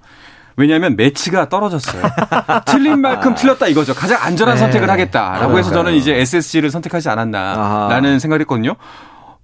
왜냐하면 0.57 0.97
메츠가 0.97 1.49
떨어졌어요. 1.49 2.03
틀린 2.67 3.01
만큼 3.01 3.35
틀렸다 3.35 3.67
이거죠. 3.69 3.95
가장 3.95 4.19
안전한 4.23 4.57
네. 4.57 4.61
선택을 4.61 4.91
하겠다라고 4.91 5.59
해서 5.59 5.71
그러니까요. 5.71 5.73
저는 5.75 5.95
이제 5.95 6.15
SSG를 6.15 6.71
선택하지 6.71 7.09
않았나라는. 7.09 8.19
생각을 8.19 8.41
했거든요. 8.43 8.75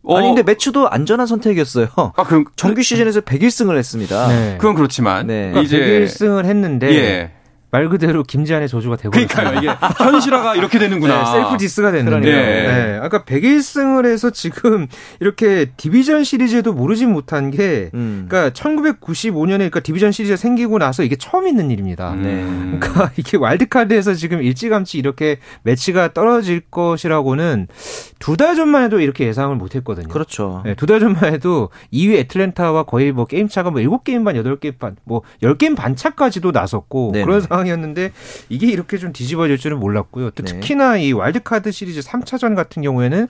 어, 0.03 0.19
아니 0.19 0.29
근데 0.29 0.43
메츠도 0.43 0.89
안전한 0.89 1.27
선택이었어요. 1.27 1.89
아, 1.97 2.23
그럼 2.25 2.45
정규 2.55 2.83
시즌에서 2.83 3.21
101승을 3.23 3.77
했습니다. 3.77 4.29
네. 4.29 4.57
그건 4.61 4.77
그렇지만 4.77 5.27
네. 5.27 5.51
그러니까 5.51 5.63
이제 5.63 5.79
101승을 5.79 6.45
했는데 6.45 6.95
예. 6.95 7.33
말 7.77 7.91
그대로 7.91 8.23
김지한의 8.23 8.69
저주가 8.71 8.97
되버렸어요. 8.97 9.27
그러니까요. 9.29 9.59
이게 9.59 10.03
현실화가 10.03 10.57
이렇게 10.57 10.79
되는구나. 10.79 11.25
네, 11.25 11.31
셀프 11.31 11.57
디스가 11.59 11.93
됐는데. 11.93 12.21
그러니까요. 12.31 12.93
네. 12.93 12.99
아까 13.03 13.23
101승을 13.25 14.07
해서 14.07 14.31
지금 14.31 14.87
이렇게 15.21 15.67
디비전 15.77 16.25
시리즈에도 16.25 16.73
오르지 16.73 17.05
못한 17.05 17.51
게 17.51 17.91
음. 17.93 18.25
그러니까 18.31 18.51
1995년에 18.55 19.57
그러니까 19.59 19.81
디비전 19.81 20.11
시리즈가 20.11 20.37
생기고 20.39 20.79
나서 20.79 21.03
이게 21.03 21.17
처음 21.17 21.47
있는 21.47 21.71
일입니다. 21.71 22.13
음. 22.13 22.79
그러니까 22.81 23.11
이게 23.19 23.37
와일드카드에서 23.37 24.15
지금 24.15 24.41
일찌감치 24.43 24.97
이렇게 24.97 25.39
메츠가 25.63 26.15
떨어질 26.15 26.61
것이라고는 26.71 27.67
두 28.19 28.37
달 28.37 28.55
전만 28.55 28.85
해도 28.85 29.01
이렇게 29.01 29.27
예상을 29.27 29.55
못 29.57 29.75
했거든요. 29.77 30.09
그렇죠. 30.09 30.63
네, 30.65 30.75
두달 30.75 31.01
전만 31.01 31.33
해도 31.33 31.71
2위 31.93 32.17
애틀랜타와 32.21 32.85
거의 32.85 33.13
뭐 33.13 33.25
게임 33.27 33.49
차가 33.49 33.71
뭐 33.71 33.81
7게임 33.81 34.25
반, 34.25 34.35
8게임 34.37 34.79
반, 34.79 34.97
뭐 35.05 35.23
10게임 35.43 35.75
반 35.77 35.95
차까지도 35.97 36.51
나섰고 36.53 37.11
네네. 37.13 37.25
그런 37.25 37.41
상황 37.41 37.66
이었는데 37.67 38.13
이게 38.49 38.69
이렇게 38.69 38.99
좀 38.99 39.13
뒤집어질 39.13 39.59
줄은 39.59 39.79
몰랐고요. 39.79 40.31
또 40.31 40.43
네. 40.43 40.53
특히나 40.53 40.97
이 40.97 41.13
와일드카드 41.13 41.71
시리즈 41.73 42.01
3차전 42.01 42.57
같은 42.57 42.83
경우에는 42.83 43.29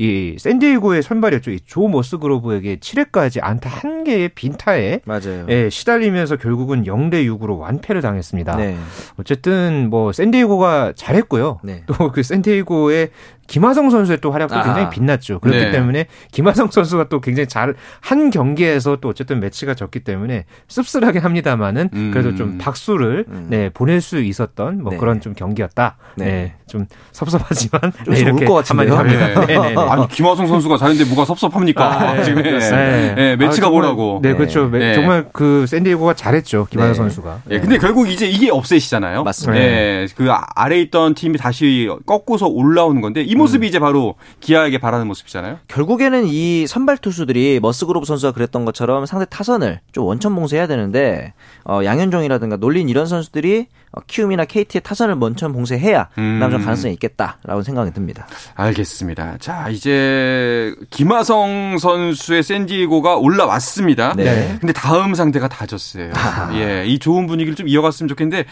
이 0.00 0.36
샌디에고의 0.38 1.02
선발이었죠. 1.02 1.50
이조 1.50 1.88
머스그로브에게 1.88 2.76
7회까지 2.76 3.40
안타 3.42 3.68
한 3.68 4.04
개의 4.04 4.28
빈타에 4.28 5.00
맞아요. 5.04 5.44
예, 5.48 5.68
시달리면서 5.68 6.36
결국은 6.36 6.84
0대 6.84 7.26
6으로 7.26 7.58
완패를 7.58 8.00
당했습니다. 8.00 8.56
네. 8.56 8.76
어쨌든 9.18 9.90
뭐 9.90 10.12
샌디에고가 10.12 10.92
잘했고요. 10.94 11.58
네. 11.64 11.82
또그 11.86 12.22
샌디에고의 12.22 13.10
김하성 13.48 13.90
선수의 13.90 14.18
또 14.20 14.30
활약도 14.30 14.54
아하. 14.54 14.64
굉장히 14.64 14.90
빛났죠. 14.90 15.40
그렇기 15.40 15.58
네. 15.58 15.70
때문에 15.72 16.06
김하성 16.30 16.70
선수가 16.70 17.08
또 17.08 17.20
굉장히 17.20 17.48
잘 17.48 17.74
한 18.00 18.30
경기에서 18.30 18.96
또 19.00 19.08
어쨌든 19.08 19.40
매치가 19.40 19.74
졌기 19.74 20.00
때문에 20.00 20.44
씁쓸하긴 20.68 21.20
합니다만은 21.22 21.90
음. 21.92 22.10
그래도 22.12 22.34
좀 22.36 22.58
박수를 22.58 23.24
음. 23.28 23.46
네, 23.50 23.70
보낼 23.70 24.00
수 24.00 24.20
있었던 24.20 24.82
뭐 24.82 24.92
네. 24.92 24.98
그런 24.98 25.20
좀 25.20 25.34
경기였다. 25.34 25.96
네. 26.16 26.24
네. 26.24 26.54
좀 26.68 26.86
섭섭하지만 27.12 27.80
좀 28.04 28.14
네, 28.14 28.30
울것 28.30 28.52
같은데요? 28.54 28.94
한마디 28.96 29.16
네. 29.16 29.22
합니다. 29.24 29.46
네, 29.46 29.58
네, 29.58 29.74
네. 29.74 29.80
아니 29.80 30.08
김하성 30.08 30.46
선수가 30.46 30.76
잘했는데 30.76 31.08
뭐가 31.10 31.24
섭섭합니까? 31.24 32.08
아, 32.10 32.14
네, 32.14 32.24
지금. 32.24 32.44
예, 32.44 33.36
메츠가 33.36 33.68
아, 33.68 33.70
뭐라고. 33.70 34.20
네, 34.22 34.34
그렇죠. 34.34 34.68
네. 34.70 34.94
정말 34.94 35.26
그 35.32 35.66
샌디에고가 35.66 36.14
잘했죠. 36.14 36.66
김하성 36.70 36.92
네. 36.92 36.94
선수가. 36.96 37.42
예, 37.50 37.60
근데 37.60 37.78
결국 37.78 38.08
이제 38.10 38.26
이게 38.28 38.50
upset이잖아요. 38.50 39.22
맞습니다. 39.24 39.62
예, 39.62 40.06
그 40.14 40.30
아- 40.30 40.44
아래 40.54 40.78
있던 40.80 41.14
팀이 41.14 41.38
다시 41.38 41.88
꺾고서 42.06 42.46
올라오는 42.46 43.00
건데 43.00 43.22
이 43.22 43.34
모습이 43.38 43.66
음. 43.66 43.68
이제 43.68 43.78
바로 43.78 44.16
기아에게 44.40 44.78
바라는 44.78 45.06
모습이잖아요. 45.06 45.60
결국에는 45.68 46.26
이 46.26 46.66
선발 46.66 46.98
투수들이 46.98 47.60
머스그로브 47.60 48.04
선수가 48.06 48.32
그랬던 48.32 48.64
것처럼 48.64 49.06
상대 49.06 49.24
타선을 49.28 49.80
좀 49.92 50.04
원천 50.04 50.34
봉쇄해야 50.34 50.66
되는데 50.66 51.32
어, 51.64 51.80
양현종이라든가 51.84 52.56
놀린 52.56 52.88
이런 52.88 53.06
선수들이 53.06 53.66
어, 53.92 54.00
키움이나 54.06 54.44
KT의 54.44 54.82
타선을 54.82 55.16
원천 55.18 55.52
봉쇄해야 55.52 56.08
음. 56.18 56.34
그다음 56.34 56.52
좀 56.52 56.60
가능성이 56.62 56.94
있겠다라고 56.94 57.62
생각이 57.62 57.92
듭니다. 57.92 58.26
알겠습니다. 58.54 59.38
자, 59.38 59.68
이제 59.70 60.74
김하성 60.90 61.78
선수의 61.78 62.42
샌디에고가 62.42 63.16
올라왔습니다. 63.16 64.14
네. 64.14 64.56
근데 64.60 64.72
다음 64.72 65.14
상대가 65.14 65.48
다졌어요. 65.48 66.10
예, 66.54 66.84
이 66.86 66.98
좋은 66.98 67.26
분위기를 67.26 67.54
좀 67.54 67.68
이어갔으면 67.68 68.08
좋겠는데 68.08 68.44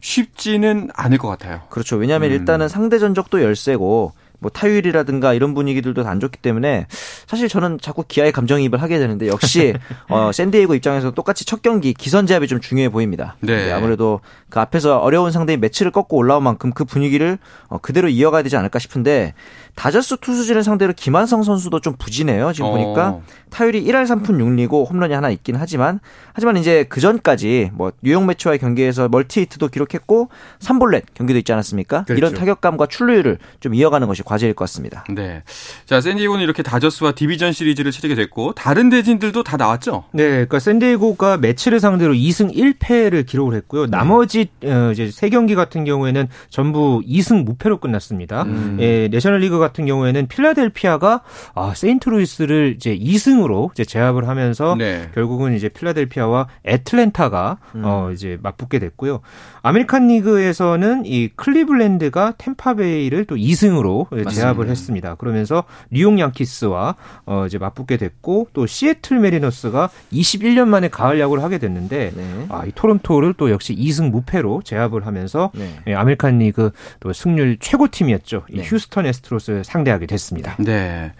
쉽지는 0.00 0.90
않을 0.94 1.16
것 1.16 1.28
같아요. 1.28 1.62
그렇죠. 1.70 1.96
왜냐하면 1.96 2.30
음. 2.30 2.36
일단은 2.36 2.68
상대 2.68 2.98
전적도 2.98 3.42
열세고 3.42 4.12
뭐 4.40 4.50
타율이라든가 4.50 5.32
이런 5.34 5.54
분위기들도 5.54 6.06
안 6.06 6.20
좋기 6.20 6.38
때문에 6.38 6.86
사실 7.26 7.48
저는 7.48 7.78
자꾸 7.80 8.04
기아의 8.06 8.32
감정이입을 8.32 8.82
하게 8.82 8.98
되는데 8.98 9.28
역시 9.28 9.74
어, 10.08 10.30
샌디에이고 10.32 10.74
입장에서 10.74 11.12
똑같이 11.12 11.44
첫 11.44 11.62
경기 11.62 11.94
기선 11.94 12.26
제압이 12.26 12.48
좀 12.48 12.60
중요해 12.60 12.90
보입니다. 12.90 13.36
네. 13.40 13.72
아무래도 13.72 14.20
그 14.50 14.60
앞에서 14.60 14.98
어려운 14.98 15.32
상대인 15.32 15.60
매치를 15.60 15.92
꺾고 15.92 16.16
올라온 16.16 16.42
만큼 16.42 16.72
그 16.72 16.84
분위기를 16.84 17.38
어, 17.68 17.78
그대로 17.78 18.08
이어가야 18.08 18.42
되지 18.42 18.56
않을까 18.56 18.78
싶은데 18.78 19.34
다저스 19.74 20.18
투수진을 20.20 20.62
상대로 20.62 20.92
김한성 20.94 21.42
선수도 21.42 21.80
좀 21.80 21.94
부진해요. 21.98 22.52
지금 22.52 22.70
어. 22.70 22.72
보니까 22.72 23.20
타율이 23.50 23.84
1할 23.84 24.04
3푼 24.04 24.30
6리고 24.38 24.88
홈런이 24.90 25.14
하나 25.14 25.30
있긴 25.30 25.56
하지만 25.56 26.00
하지만 26.32 26.56
이제 26.56 26.84
그 26.88 27.00
전까지 27.00 27.70
뭐 27.72 27.92
뉴욕 28.02 28.24
매치와의 28.24 28.58
경기에서 28.58 29.08
멀티 29.08 29.40
히트도 29.40 29.68
기록했고 29.68 30.28
3볼넷 30.58 31.02
경기도 31.14 31.38
있지 31.38 31.52
않았습니까? 31.52 32.04
그렇죠. 32.04 32.18
이런 32.18 32.34
타격감과 32.34 32.86
출루율을 32.86 33.38
좀 33.60 33.74
이어가는 33.74 34.06
것이 34.08 34.22
과제일 34.22 34.54
것 34.54 34.64
같습니다. 34.64 35.04
네. 35.08 35.42
자, 35.86 36.00
샌디에고는 36.00 36.42
이렇게 36.42 36.62
다저스와 36.62 37.12
디비전 37.12 37.52
시리즈를 37.52 37.92
치르게 37.92 38.14
됐고 38.14 38.52
다른 38.54 38.90
대진들도 38.90 39.42
다 39.44 39.56
나왔죠? 39.56 40.04
네, 40.12 40.24
그러니까 40.28 40.58
샌디에고가 40.58 41.36
메츠를 41.38 41.78
상대로 41.80 42.12
2승 42.12 42.54
1패를 42.54 43.26
기록을 43.26 43.54
했고요. 43.54 43.86
나머지 43.86 44.48
어, 44.64 44.90
이제 44.92 45.10
세 45.10 45.28
경기 45.28 45.54
같은 45.54 45.84
경우에는 45.84 46.28
전부 46.48 47.02
2승 47.06 47.44
무패로 47.44 47.78
끝났습니다. 47.78 48.42
음. 48.42 48.78
예, 48.80 49.08
내셔널리그 49.08 49.58
같은 49.64 49.86
경우에는 49.86 50.26
필라델피아가 50.26 51.22
아, 51.54 51.72
세인트루이스를 51.74 52.74
이제 52.76 52.96
2승으로 52.96 53.70
이제 53.72 53.84
제압을 53.84 54.28
하면서 54.28 54.76
네. 54.76 55.10
결국은 55.14 55.54
이제 55.54 55.68
필라델피아와 55.68 56.48
애틀랜타가 56.66 57.58
음. 57.74 57.82
어 57.84 58.10
이제 58.12 58.38
맞붙게 58.42 58.78
됐고요. 58.78 59.20
아메리칸 59.62 60.08
리그에서는 60.08 61.06
이 61.06 61.28
클리블랜드가 61.36 62.34
템파베이를 62.38 63.24
또 63.24 63.36
2승으로 63.36 64.30
제압을 64.30 64.68
했습니다. 64.68 65.14
그러면서 65.14 65.64
뉴욕 65.90 66.18
양키스와 66.18 66.96
어 67.26 67.46
이제 67.46 67.58
맞붙게 67.58 67.96
됐고 67.96 68.48
또 68.52 68.66
시애틀 68.66 69.18
매리너스가 69.18 69.88
21년 70.12 70.68
만에 70.68 70.88
가을 70.88 71.18
야구를 71.18 71.42
하게 71.42 71.58
됐는데 71.58 72.12
네. 72.14 72.46
아, 72.50 72.64
이 72.66 72.72
토론토를 72.74 73.34
또 73.34 73.50
역시 73.50 73.74
2승 73.74 74.10
무패로 74.10 74.62
제압을 74.64 75.06
하면서 75.06 75.50
네. 75.54 75.70
예, 75.86 75.94
아메리칸 75.94 76.38
리그 76.38 76.70
또 77.00 77.12
승률 77.12 77.56
최고 77.58 77.88
팀이었죠. 77.88 78.44
이 78.50 78.58
네. 78.58 78.64
휴스턴 78.64 79.06
애스트로스 79.06 79.53
를 79.54 79.62
상대하게 79.64 80.06
됐습니다. 80.06 80.56
네. 80.58 81.12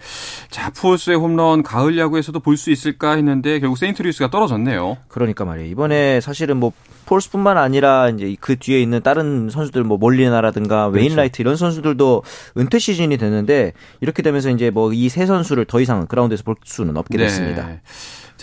자, 0.49 0.69
푸홀스의 0.71 1.15
홈런 1.17 1.63
가을 1.63 1.97
야구에서도 1.97 2.39
볼 2.39 2.57
수 2.57 2.71
있을까 2.71 3.15
했는데 3.15 3.59
결국 3.59 3.77
세인트루이스가 3.77 4.29
떨어졌네요. 4.29 4.97
그러니까 5.07 5.45
말이에요. 5.45 5.69
이번에 5.69 6.19
사실은 6.21 6.57
뭐 6.57 6.71
푸홀스뿐만 7.05 7.57
아니라 7.57 8.09
이제 8.09 8.35
그 8.39 8.57
뒤에 8.57 8.81
있는 8.81 9.01
다른 9.03 9.49
선수들 9.49 9.83
뭐 9.83 9.97
몰리나라든가 9.97 10.87
웨인라이트 10.87 11.41
이런 11.41 11.55
선수들도 11.55 12.23
은퇴 12.57 12.79
시즌이 12.79 13.17
됐는데 13.17 13.73
이렇게 14.01 14.21
되면서 14.23 14.49
이제 14.49 14.69
뭐 14.71 14.91
이 14.91 15.09
세 15.09 15.25
선수를 15.25 15.65
더 15.65 15.79
이상 15.81 16.07
그라운드에서 16.07 16.43
볼 16.43 16.55
수는 16.63 16.97
없게 16.97 17.17
됐습니다. 17.17 17.67
네. 17.67 17.81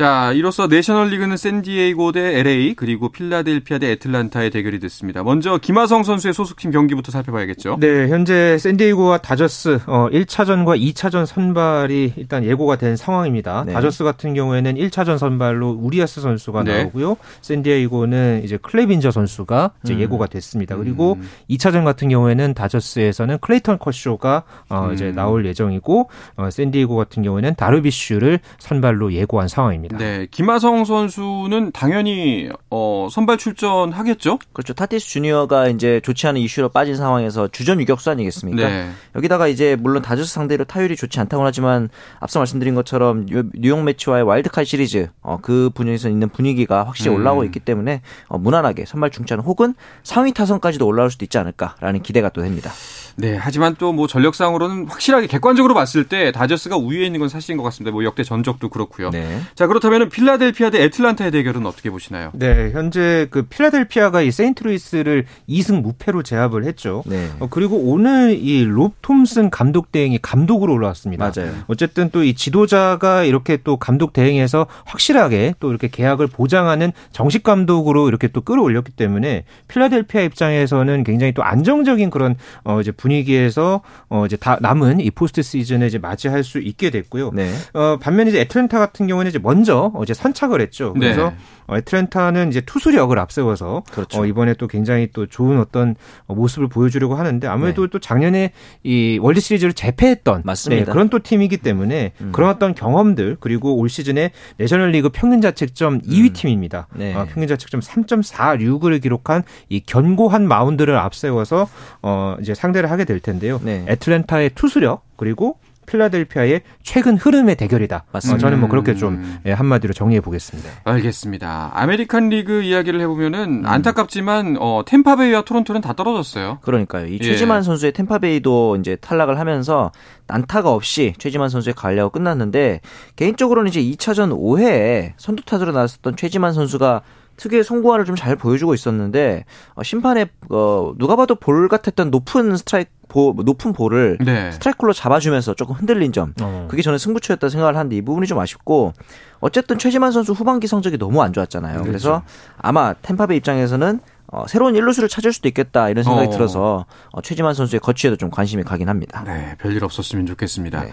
자, 0.02 0.32
이로써 0.32 0.66
내셔널리그는 0.66 1.36
샌디에이고 1.36 2.10
대 2.10 2.40
LA 2.40 2.74
그리고 2.74 3.10
필라델피아 3.10 3.78
대 3.78 3.92
애틀란타의 3.92 4.50
대결이 4.50 4.80
됐습니다. 4.80 5.22
먼저 5.22 5.58
김하성 5.58 6.02
선수의 6.02 6.34
소속팀 6.34 6.72
경기부터 6.72 7.12
살펴봐야겠죠. 7.12 7.76
네, 7.78 8.08
현재 8.08 8.58
샌디에이고와 8.58 9.18
다저스 9.18 9.78
어 9.86 10.08
1차전과 10.10 10.76
2차전 10.92 11.24
선발이 11.24 12.14
일단 12.16 12.42
예고가 12.42 12.74
된 12.78 12.96
상황입니다. 12.96 13.62
네. 13.64 13.74
다저스 13.74 14.02
같은 14.02 14.34
경우에는 14.34 14.74
1차전 14.74 15.18
선발로 15.18 15.70
우리아스 15.70 16.20
선수가 16.20 16.64
네. 16.64 16.78
나오고요. 16.78 17.16
샌디에이고는 17.42 18.40
이제 18.42 18.56
클레빈저 18.56 19.12
선수가 19.12 19.70
이제 19.84 19.94
음. 19.94 20.00
예고가 20.00 20.26
됐습니다. 20.26 20.76
그리고 20.76 21.16
2차전 21.48 21.84
같은 21.84 22.08
경우에는 22.08 22.54
다저스에서는 22.54 23.38
클레이턴 23.38 23.78
커쇼가 23.78 24.42
어 24.68 24.90
이제 24.92 25.10
음. 25.10 25.14
나올 25.14 25.46
예정이고 25.46 26.10
어 26.38 26.50
샌디에이고 26.50 26.96
같은 26.96 27.22
경우에는 27.22 27.54
다르비슈를 27.54 28.40
선발로 28.58 29.12
예고한 29.12 29.46
상황입니다. 29.46 29.91
네, 29.98 30.26
김하성 30.30 30.84
선수는 30.84 31.72
당연히 31.72 32.48
어, 32.70 33.08
선발 33.10 33.38
출전하겠죠? 33.38 34.38
그렇죠. 34.52 34.72
타티스 34.74 35.06
주니어가 35.08 35.68
이제 35.68 36.00
좋지 36.04 36.26
않은 36.28 36.40
이슈로 36.40 36.68
빠진 36.70 36.96
상황에서 36.96 37.48
주전 37.48 37.80
유격수 37.80 38.10
아니겠습니까? 38.10 38.68
네. 38.68 38.90
여기다가 39.16 39.48
이제 39.48 39.76
물론 39.76 40.02
다저스 40.02 40.32
상대로 40.32 40.64
타율이 40.64 40.96
좋지 40.96 41.18
않다고 41.20 41.44
하지만 41.44 41.88
앞서 42.20 42.40
말씀드린 42.40 42.74
것처럼 42.74 43.26
뉴- 43.26 43.50
뉴욕 43.54 43.82
메츠와의 43.82 44.24
와일드카드 44.24 44.64
시리즈 44.64 45.08
어, 45.22 45.38
그 45.42 45.70
분야에서 45.74 46.08
있는 46.08 46.28
분위기가 46.28 46.84
확실히 46.84 47.10
음. 47.10 47.16
올라오고 47.20 47.44
있기 47.44 47.60
때문에 47.60 48.02
어, 48.28 48.38
무난하게 48.38 48.84
선발 48.86 49.10
중찬 49.10 49.40
혹은 49.40 49.74
상위 50.02 50.32
타선까지도 50.32 50.86
올라올 50.86 51.10
수도 51.10 51.24
있지 51.24 51.38
않을까라는 51.38 52.02
기대가 52.02 52.28
또 52.28 52.42
됩니다. 52.42 52.70
네, 53.16 53.36
하지만 53.40 53.74
또 53.76 53.92
뭐 53.92 54.06
전력상으로는 54.06 54.86
확실하게 54.88 55.26
객관적으로 55.26 55.74
봤을 55.74 56.04
때 56.04 56.32
다저스가 56.32 56.76
우위에 56.78 57.04
있는 57.04 57.20
건 57.20 57.28
사실인 57.28 57.58
것 57.58 57.62
같습니다. 57.64 57.92
뭐 57.92 58.04
역대 58.04 58.22
전적도 58.24 58.70
그렇고요. 58.70 59.10
네. 59.10 59.38
자, 59.54 59.66
그렇다면 59.66 60.08
필라델피아 60.08 60.70
대 60.70 60.82
애틀란타의 60.84 61.30
대결은 61.30 61.66
어떻게 61.66 61.90
보시나요? 61.90 62.30
네, 62.32 62.70
현재 62.72 63.26
그 63.30 63.42
필라델피아가 63.42 64.22
이 64.22 64.30
세인트루이스를 64.30 65.26
2승 65.48 65.82
무패로 65.82 66.22
제압을 66.22 66.64
했죠. 66.64 67.02
네. 67.06 67.28
어, 67.38 67.48
그리고 67.50 67.76
오늘 67.76 68.38
이 68.40 68.62
롭 68.64 68.94
톰슨 69.02 69.50
감독 69.50 69.92
대행이 69.92 70.18
감독으로 70.22 70.72
올라왔습니다. 70.72 71.30
맞아요. 71.36 71.52
어쨌든 71.66 72.08
또 72.10 72.22
이 72.22 72.34
지도자가 72.34 73.24
이렇게 73.24 73.58
또 73.64 73.76
감독 73.76 74.12
대행해서 74.12 74.66
확실하게 74.86 75.54
또 75.60 75.68
이렇게 75.70 75.88
계약을 75.88 76.28
보장하는 76.28 76.92
정식 77.10 77.42
감독으로 77.42 78.08
이렇게 78.08 78.28
또 78.28 78.40
끌어올렸기 78.40 78.92
때문에 78.92 79.44
필라델피아 79.68 80.22
입장에서는 80.22 81.04
굉장히 81.04 81.32
또 81.32 81.42
안정적인 81.42 82.08
그런 82.10 82.36
어 82.64 82.80
이제 82.80 82.92
분위기에서 83.02 83.82
어 84.08 84.24
이제 84.26 84.36
다 84.36 84.58
남은 84.60 85.00
이 85.00 85.10
포스트 85.10 85.42
시즌에 85.42 85.86
이제 85.86 85.98
맞이할 85.98 86.44
수 86.44 86.60
있게 86.60 86.90
됐고요. 86.90 87.32
네. 87.34 87.52
어 87.74 87.98
반면에 88.00 88.30
이제 88.30 88.40
애틀랜타 88.42 88.78
같은 88.78 89.08
경우는 89.08 89.28
이제 89.28 89.40
먼저 89.40 89.90
어제 89.94 90.14
선착을 90.14 90.60
했죠. 90.60 90.92
그래서 90.94 91.30
네. 91.30 91.36
어, 91.66 91.76
애틀랜타는 91.76 92.48
이제 92.48 92.60
투수력을 92.60 93.16
앞세워서 93.18 93.84
그렇죠. 93.90 94.20
어, 94.20 94.26
이번에 94.26 94.54
또 94.54 94.66
굉장히 94.66 95.08
또 95.12 95.26
좋은 95.26 95.58
어떤 95.58 95.94
어, 96.26 96.34
모습을 96.34 96.68
보여주려고 96.68 97.14
하는데 97.14 97.46
아무래도 97.46 97.82
네. 97.82 97.88
또 97.90 97.98
작년에 97.98 98.52
이 98.82 99.18
월드 99.20 99.40
시리즈를 99.40 99.72
제패했던. 99.72 100.42
네, 100.86 100.92
그런 100.92 101.08
또 101.08 101.18
팀이기 101.20 101.58
때문에 101.58 102.12
음. 102.20 102.32
그런 102.32 102.50
어떤 102.50 102.74
경험들 102.74 103.38
그리고 103.40 103.76
올 103.76 103.88
시즌에 103.88 104.32
내셔널리그 104.58 105.10
평균 105.10 105.40
자책점 105.40 106.02
2위 106.02 106.34
팀입니다. 106.34 106.88
음. 106.92 106.98
네. 106.98 107.14
어, 107.14 107.24
평균 107.24 107.48
자책점 107.48 107.80
3.46을 107.80 109.00
기록한 109.02 109.42
이 109.68 109.80
견고한 109.80 110.46
마운드를 110.46 110.96
앞세워서 110.96 111.68
어, 112.02 112.36
이제 112.40 112.54
상대를 112.54 112.90
하게 112.92 113.04
될 113.04 113.20
텐데요. 113.20 113.60
네. 113.64 113.84
애틀랜타의 113.88 114.50
투수력 114.54 115.02
그리고 115.16 115.56
필라델피아의 115.86 116.62
최근 116.82 117.16
흐름의 117.16 117.56
대결이다. 117.56 118.04
맞습니다. 118.12 118.36
어, 118.36 118.38
저는 118.38 118.60
뭐 118.60 118.68
그렇게 118.68 118.94
좀 118.94 119.14
음. 119.14 119.38
예, 119.46 119.52
한마디로 119.52 119.92
정리해 119.92 120.20
보겠습니다. 120.20 120.70
알겠습니다. 120.84 121.70
아메리칸 121.74 122.28
리그 122.28 122.62
이야기를 122.62 123.00
음. 123.00 123.02
해보면은 123.02 123.66
안타깝지만 123.66 124.56
어, 124.60 124.82
템파베이와 124.86 125.42
토론토는 125.42 125.80
다 125.80 125.92
떨어졌어요. 125.92 126.58
그러니까요. 126.62 127.06
이 127.06 127.14
예. 127.14 127.24
최지만 127.24 127.62
선수의 127.62 127.92
템파베이도 127.92 128.76
이제 128.76 128.96
탈락을 128.96 129.38
하면서 129.38 129.92
안타가 130.28 130.70
없이 130.70 131.14
최지만 131.18 131.48
선수의 131.48 131.74
가을야구 131.74 132.10
끝났는데 132.10 132.80
개인적으로는 133.16 133.68
이제 133.68 133.82
2차전 133.82 134.30
5회에 134.30 135.12
선두타자로 135.16 135.72
나왔었던 135.72 136.16
최지만 136.16 136.52
선수가 136.52 137.02
특유의 137.42 137.64
송구화를 137.64 138.04
좀잘 138.04 138.36
보여주고 138.36 138.74
있었는데 138.74 139.44
어, 139.74 139.82
심판에 139.82 140.26
어, 140.50 140.92
누가 140.96 141.16
봐도 141.16 141.34
볼 141.34 141.68
같았던 141.68 142.10
높은 142.10 142.56
스트라이크 142.56 142.90
보, 143.08 143.34
높은 143.44 143.72
볼을 143.72 144.16
네. 144.24 144.52
스트라이크로 144.52 144.92
잡아주면서 144.92 145.54
조금 145.54 145.74
흔들린 145.74 146.12
점 146.12 146.32
어. 146.40 146.66
그게 146.70 146.82
저는 146.82 146.98
승부처였다 146.98 147.48
생각을 147.48 147.76
하는데 147.76 147.94
이 147.94 148.00
부분이 148.00 148.26
좀 148.26 148.38
아쉽고 148.38 148.92
어쨌든 149.40 149.76
최지만 149.76 150.12
선수 150.12 150.32
후반기 150.32 150.66
성적이 150.66 150.98
너무 150.98 151.20
안 151.22 151.32
좋았잖아요. 151.32 151.82
그래서 151.82 152.22
아마 152.58 152.94
템파베 152.94 153.36
입장에서는 153.36 154.00
어, 154.32 154.46
새로운 154.48 154.74
일루수를 154.74 155.10
찾을 155.10 155.32
수도 155.32 155.46
있겠다 155.48 155.90
이런 155.90 156.04
생각이 156.04 156.28
어. 156.28 156.30
들어서 156.30 156.86
어, 157.10 157.20
최지만 157.20 157.52
선수의 157.52 157.80
거취에도 157.80 158.16
좀 158.16 158.30
관심이 158.30 158.62
가긴 158.62 158.88
합니다. 158.88 159.22
네, 159.26 159.54
별일 159.60 159.84
없었으면 159.84 160.24
좋겠습니다. 160.24 160.84
네. 160.84 160.92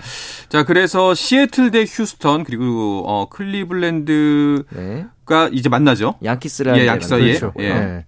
자, 0.50 0.66
그래서 0.66 1.14
시애틀 1.14 1.72
대 1.72 1.86
휴스턴 1.88 2.44
그리고 2.44 3.06
어, 3.08 3.30
클리블랜드가 3.30 4.66
네. 4.76 5.06
이제 5.54 5.70
만나죠. 5.70 6.16
양키스를 6.22 6.78
예, 6.80 6.88
양키스 6.88 7.14
예. 7.14 7.40
그렇죠. 7.40 7.54
예. 7.60 8.06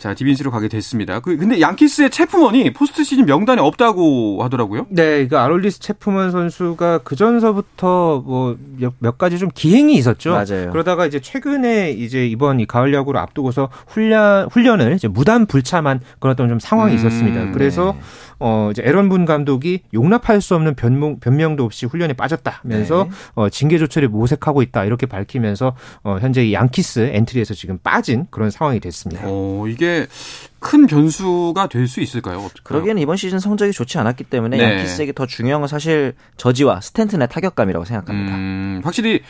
네. 0.00 0.08
자, 0.08 0.14
디빈시로 0.14 0.50
가게 0.50 0.68
됐습니다. 0.68 1.20
그 1.20 1.36
근데 1.36 1.60
양키스의 1.60 2.10
채프먼이 2.10 2.72
포스트 2.72 3.04
시즌 3.04 3.26
명단에 3.26 3.60
없다고 3.60 4.42
하더라고요. 4.42 4.86
네, 4.88 5.28
그 5.28 5.38
아롤디스 5.38 5.80
채프먼 5.80 6.30
선수가 6.30 6.98
그 7.04 7.16
전서부터 7.16 8.22
뭐 8.24 8.56
몇 8.98 9.18
가지 9.18 9.38
좀 9.38 9.48
기행이 9.54 9.94
있었죠. 9.94 10.30
맞아요. 10.32 10.70
그러다가 10.70 11.06
이제 11.06 11.20
최근에 11.20 11.90
이제 11.90 12.26
이번 12.26 12.60
이 12.60 12.66
가을 12.66 12.92
야구를 12.94 13.20
앞두고서 13.20 13.68
훈련 13.86 14.48
훈련을 14.50 14.94
이제 14.94 15.08
무단 15.08 15.46
불참한 15.46 16.00
그런 16.18 16.32
어떤 16.32 16.48
좀 16.48 16.58
상황이 16.58 16.92
음, 16.92 16.96
있었습니다. 16.96 17.52
그래서 17.52 17.92
네. 17.96 18.00
어 18.40 18.70
이제 18.72 18.82
에런 18.84 19.08
분 19.08 19.24
감독이 19.26 19.82
용납할 19.94 20.40
수 20.40 20.54
없는 20.54 20.74
변명, 20.74 21.20
변명도 21.20 21.62
없이 21.64 21.86
훈련에 21.86 22.14
빠졌다면서 22.14 23.04
네. 23.04 23.10
어 23.34 23.48
징계 23.50 23.78
조처를 23.78 24.08
모색하고 24.08 24.62
있다 24.62 24.84
이렇게 24.86 25.06
밝히면서 25.06 25.76
어 26.02 26.18
현재 26.20 26.44
이 26.44 26.52
양키스 26.54 27.10
엔트리에서 27.12 27.54
지금 27.54 27.78
빠진 27.82 28.26
그런 28.30 28.50
상황이 28.50 28.80
됐습니다. 28.80 29.22
어, 29.26 29.64
이게 29.68 30.06
큰 30.58 30.86
변수가 30.86 31.68
될 31.68 31.86
수 31.90 32.00
있을까요? 32.00 32.48
그러기에는 32.62 33.02
이번 33.02 33.16
시즌 33.16 33.38
성적이 33.40 33.72
좋지 33.72 33.98
않았기 33.98 34.24
때문에 34.24 34.56
네. 34.56 34.62
양키스에게 34.62 35.12
더 35.12 35.26
중요한 35.26 35.60
건 35.60 35.68
사실 35.68 36.14
저지와 36.36 36.80
스탠튼의 36.80 37.28
타격감이라고 37.28 37.84
생각합니다. 37.84 38.36
음, 38.36 38.80
확실히 38.84 39.22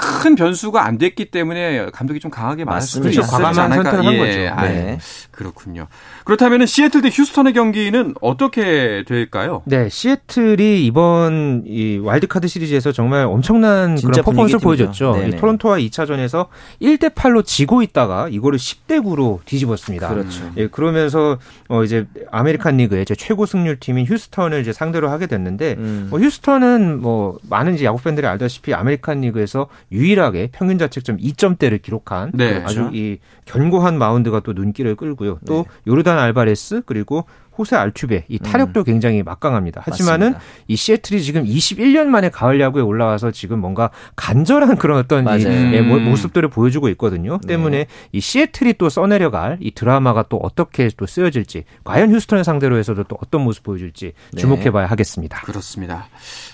큰 0.00 0.34
변수가 0.34 0.84
안 0.84 0.96
됐기 0.98 1.30
때문에 1.30 1.86
감독이 1.92 2.20
좀 2.20 2.30
강하게 2.30 2.64
말할 2.64 2.80
수도 2.82 3.04
맞습니다. 3.04 3.20
있지 3.22 3.30
과감한 3.32 3.72
않을까. 3.72 3.90
선택을 3.90 4.06
한 4.06 4.14
예, 4.14 4.18
거죠. 4.18 4.54
아, 4.54 4.68
네. 4.68 4.98
그렇군요. 5.30 5.86
그렇다면 6.24 6.66
시애틀 6.66 7.02
대 7.02 7.08
휴스턴의 7.12 7.52
경기는 7.52 8.14
어떻게 8.20 9.04
될까요? 9.06 9.62
네, 9.64 9.88
시애틀이 9.88 10.84
이번 10.84 11.64
이 11.66 11.98
와일드카드 11.98 12.48
시리즈에서 12.48 12.92
정말 12.92 13.24
엄청난 13.24 13.96
그런 13.96 14.12
퍼포먼스를 14.22 14.60
보여줬죠. 14.60 15.16
네네. 15.16 15.36
토론토와 15.36 15.78
2차전에서 15.78 16.48
1대 16.82 17.14
8로 17.14 17.44
지고 17.44 17.82
있다가 17.82 18.28
이거를 18.28 18.58
10대 18.58 19.02
9로 19.02 19.40
뒤집었습니다. 19.44 20.08
그렇죠. 20.08 20.50
예, 20.56 20.66
그러면서 20.68 21.38
어 21.68 21.82
이제 21.84 22.06
아메리칸 22.30 22.76
리그의 22.76 23.02
이제 23.02 23.14
최고 23.14 23.46
승률 23.46 23.78
팀인 23.80 24.06
휴스턴을 24.06 24.60
이제 24.60 24.72
상대로 24.72 25.10
하게 25.10 25.26
됐는데 25.26 25.76
음. 25.78 26.06
뭐 26.10 26.20
휴스턴은 26.20 27.00
뭐 27.00 27.38
많은 27.48 27.74
이제 27.74 27.84
야구 27.84 28.00
팬들이 28.02 28.26
알다시피 28.26 28.74
아메리칸 28.74 29.20
리그에서 29.22 29.68
유일하게 29.90 30.50
평균 30.52 30.78
자책점 30.78 31.18
2점대를 31.18 31.80
기록한 31.82 32.32
네. 32.34 32.62
아주 32.64 32.90
이 32.92 33.18
견고한 33.44 33.98
마운드가 33.98 34.40
또 34.40 34.52
눈길을 34.52 34.96
끌고요. 34.96 35.38
또 35.46 35.64
네. 35.66 35.70
요르단 35.86 36.18
알바레스 36.18 36.82
그리고 36.86 37.24
호세 37.58 37.76
알투베 37.76 38.24
이 38.28 38.38
타력도 38.38 38.84
굉장히 38.84 39.22
막강합니다. 39.22 39.82
하지만은 39.84 40.28
음. 40.28 40.32
맞습니다. 40.34 40.62
이 40.68 40.76
시애틀이 40.76 41.22
지금 41.22 41.44
21년 41.44 42.06
만에 42.06 42.30
가을 42.30 42.60
야구에 42.60 42.82
올라와서 42.82 43.30
지금 43.32 43.58
뭔가 43.60 43.90
간절한 44.16 44.76
그런 44.76 44.98
어떤 44.98 45.22
이 45.22 45.24
맞아요. 45.24 45.74
예, 45.74 45.80
모- 45.80 45.96
음. 45.96 46.04
모습들을 46.04 46.48
보여주고 46.48 46.88
있거든요. 46.90 47.38
네. 47.42 47.48
때문에 47.48 47.86
이 48.12 48.20
시애틀이 48.20 48.74
또 48.78 48.88
써내려갈 48.88 49.58
이 49.60 49.72
드라마가 49.72 50.24
또 50.28 50.36
어떻게 50.36 50.88
또 50.96 51.06
쓰여질지 51.06 51.64
과연 51.84 52.12
휴스턴을 52.12 52.44
상대로 52.44 52.76
해서도 52.78 53.04
또 53.04 53.16
어떤 53.22 53.42
모습 53.42 53.64
보여줄지 53.64 54.12
네. 54.32 54.40
주목해봐야 54.40 54.86
하겠습니다. 54.86 55.40
그렇습니다. 55.42 56.06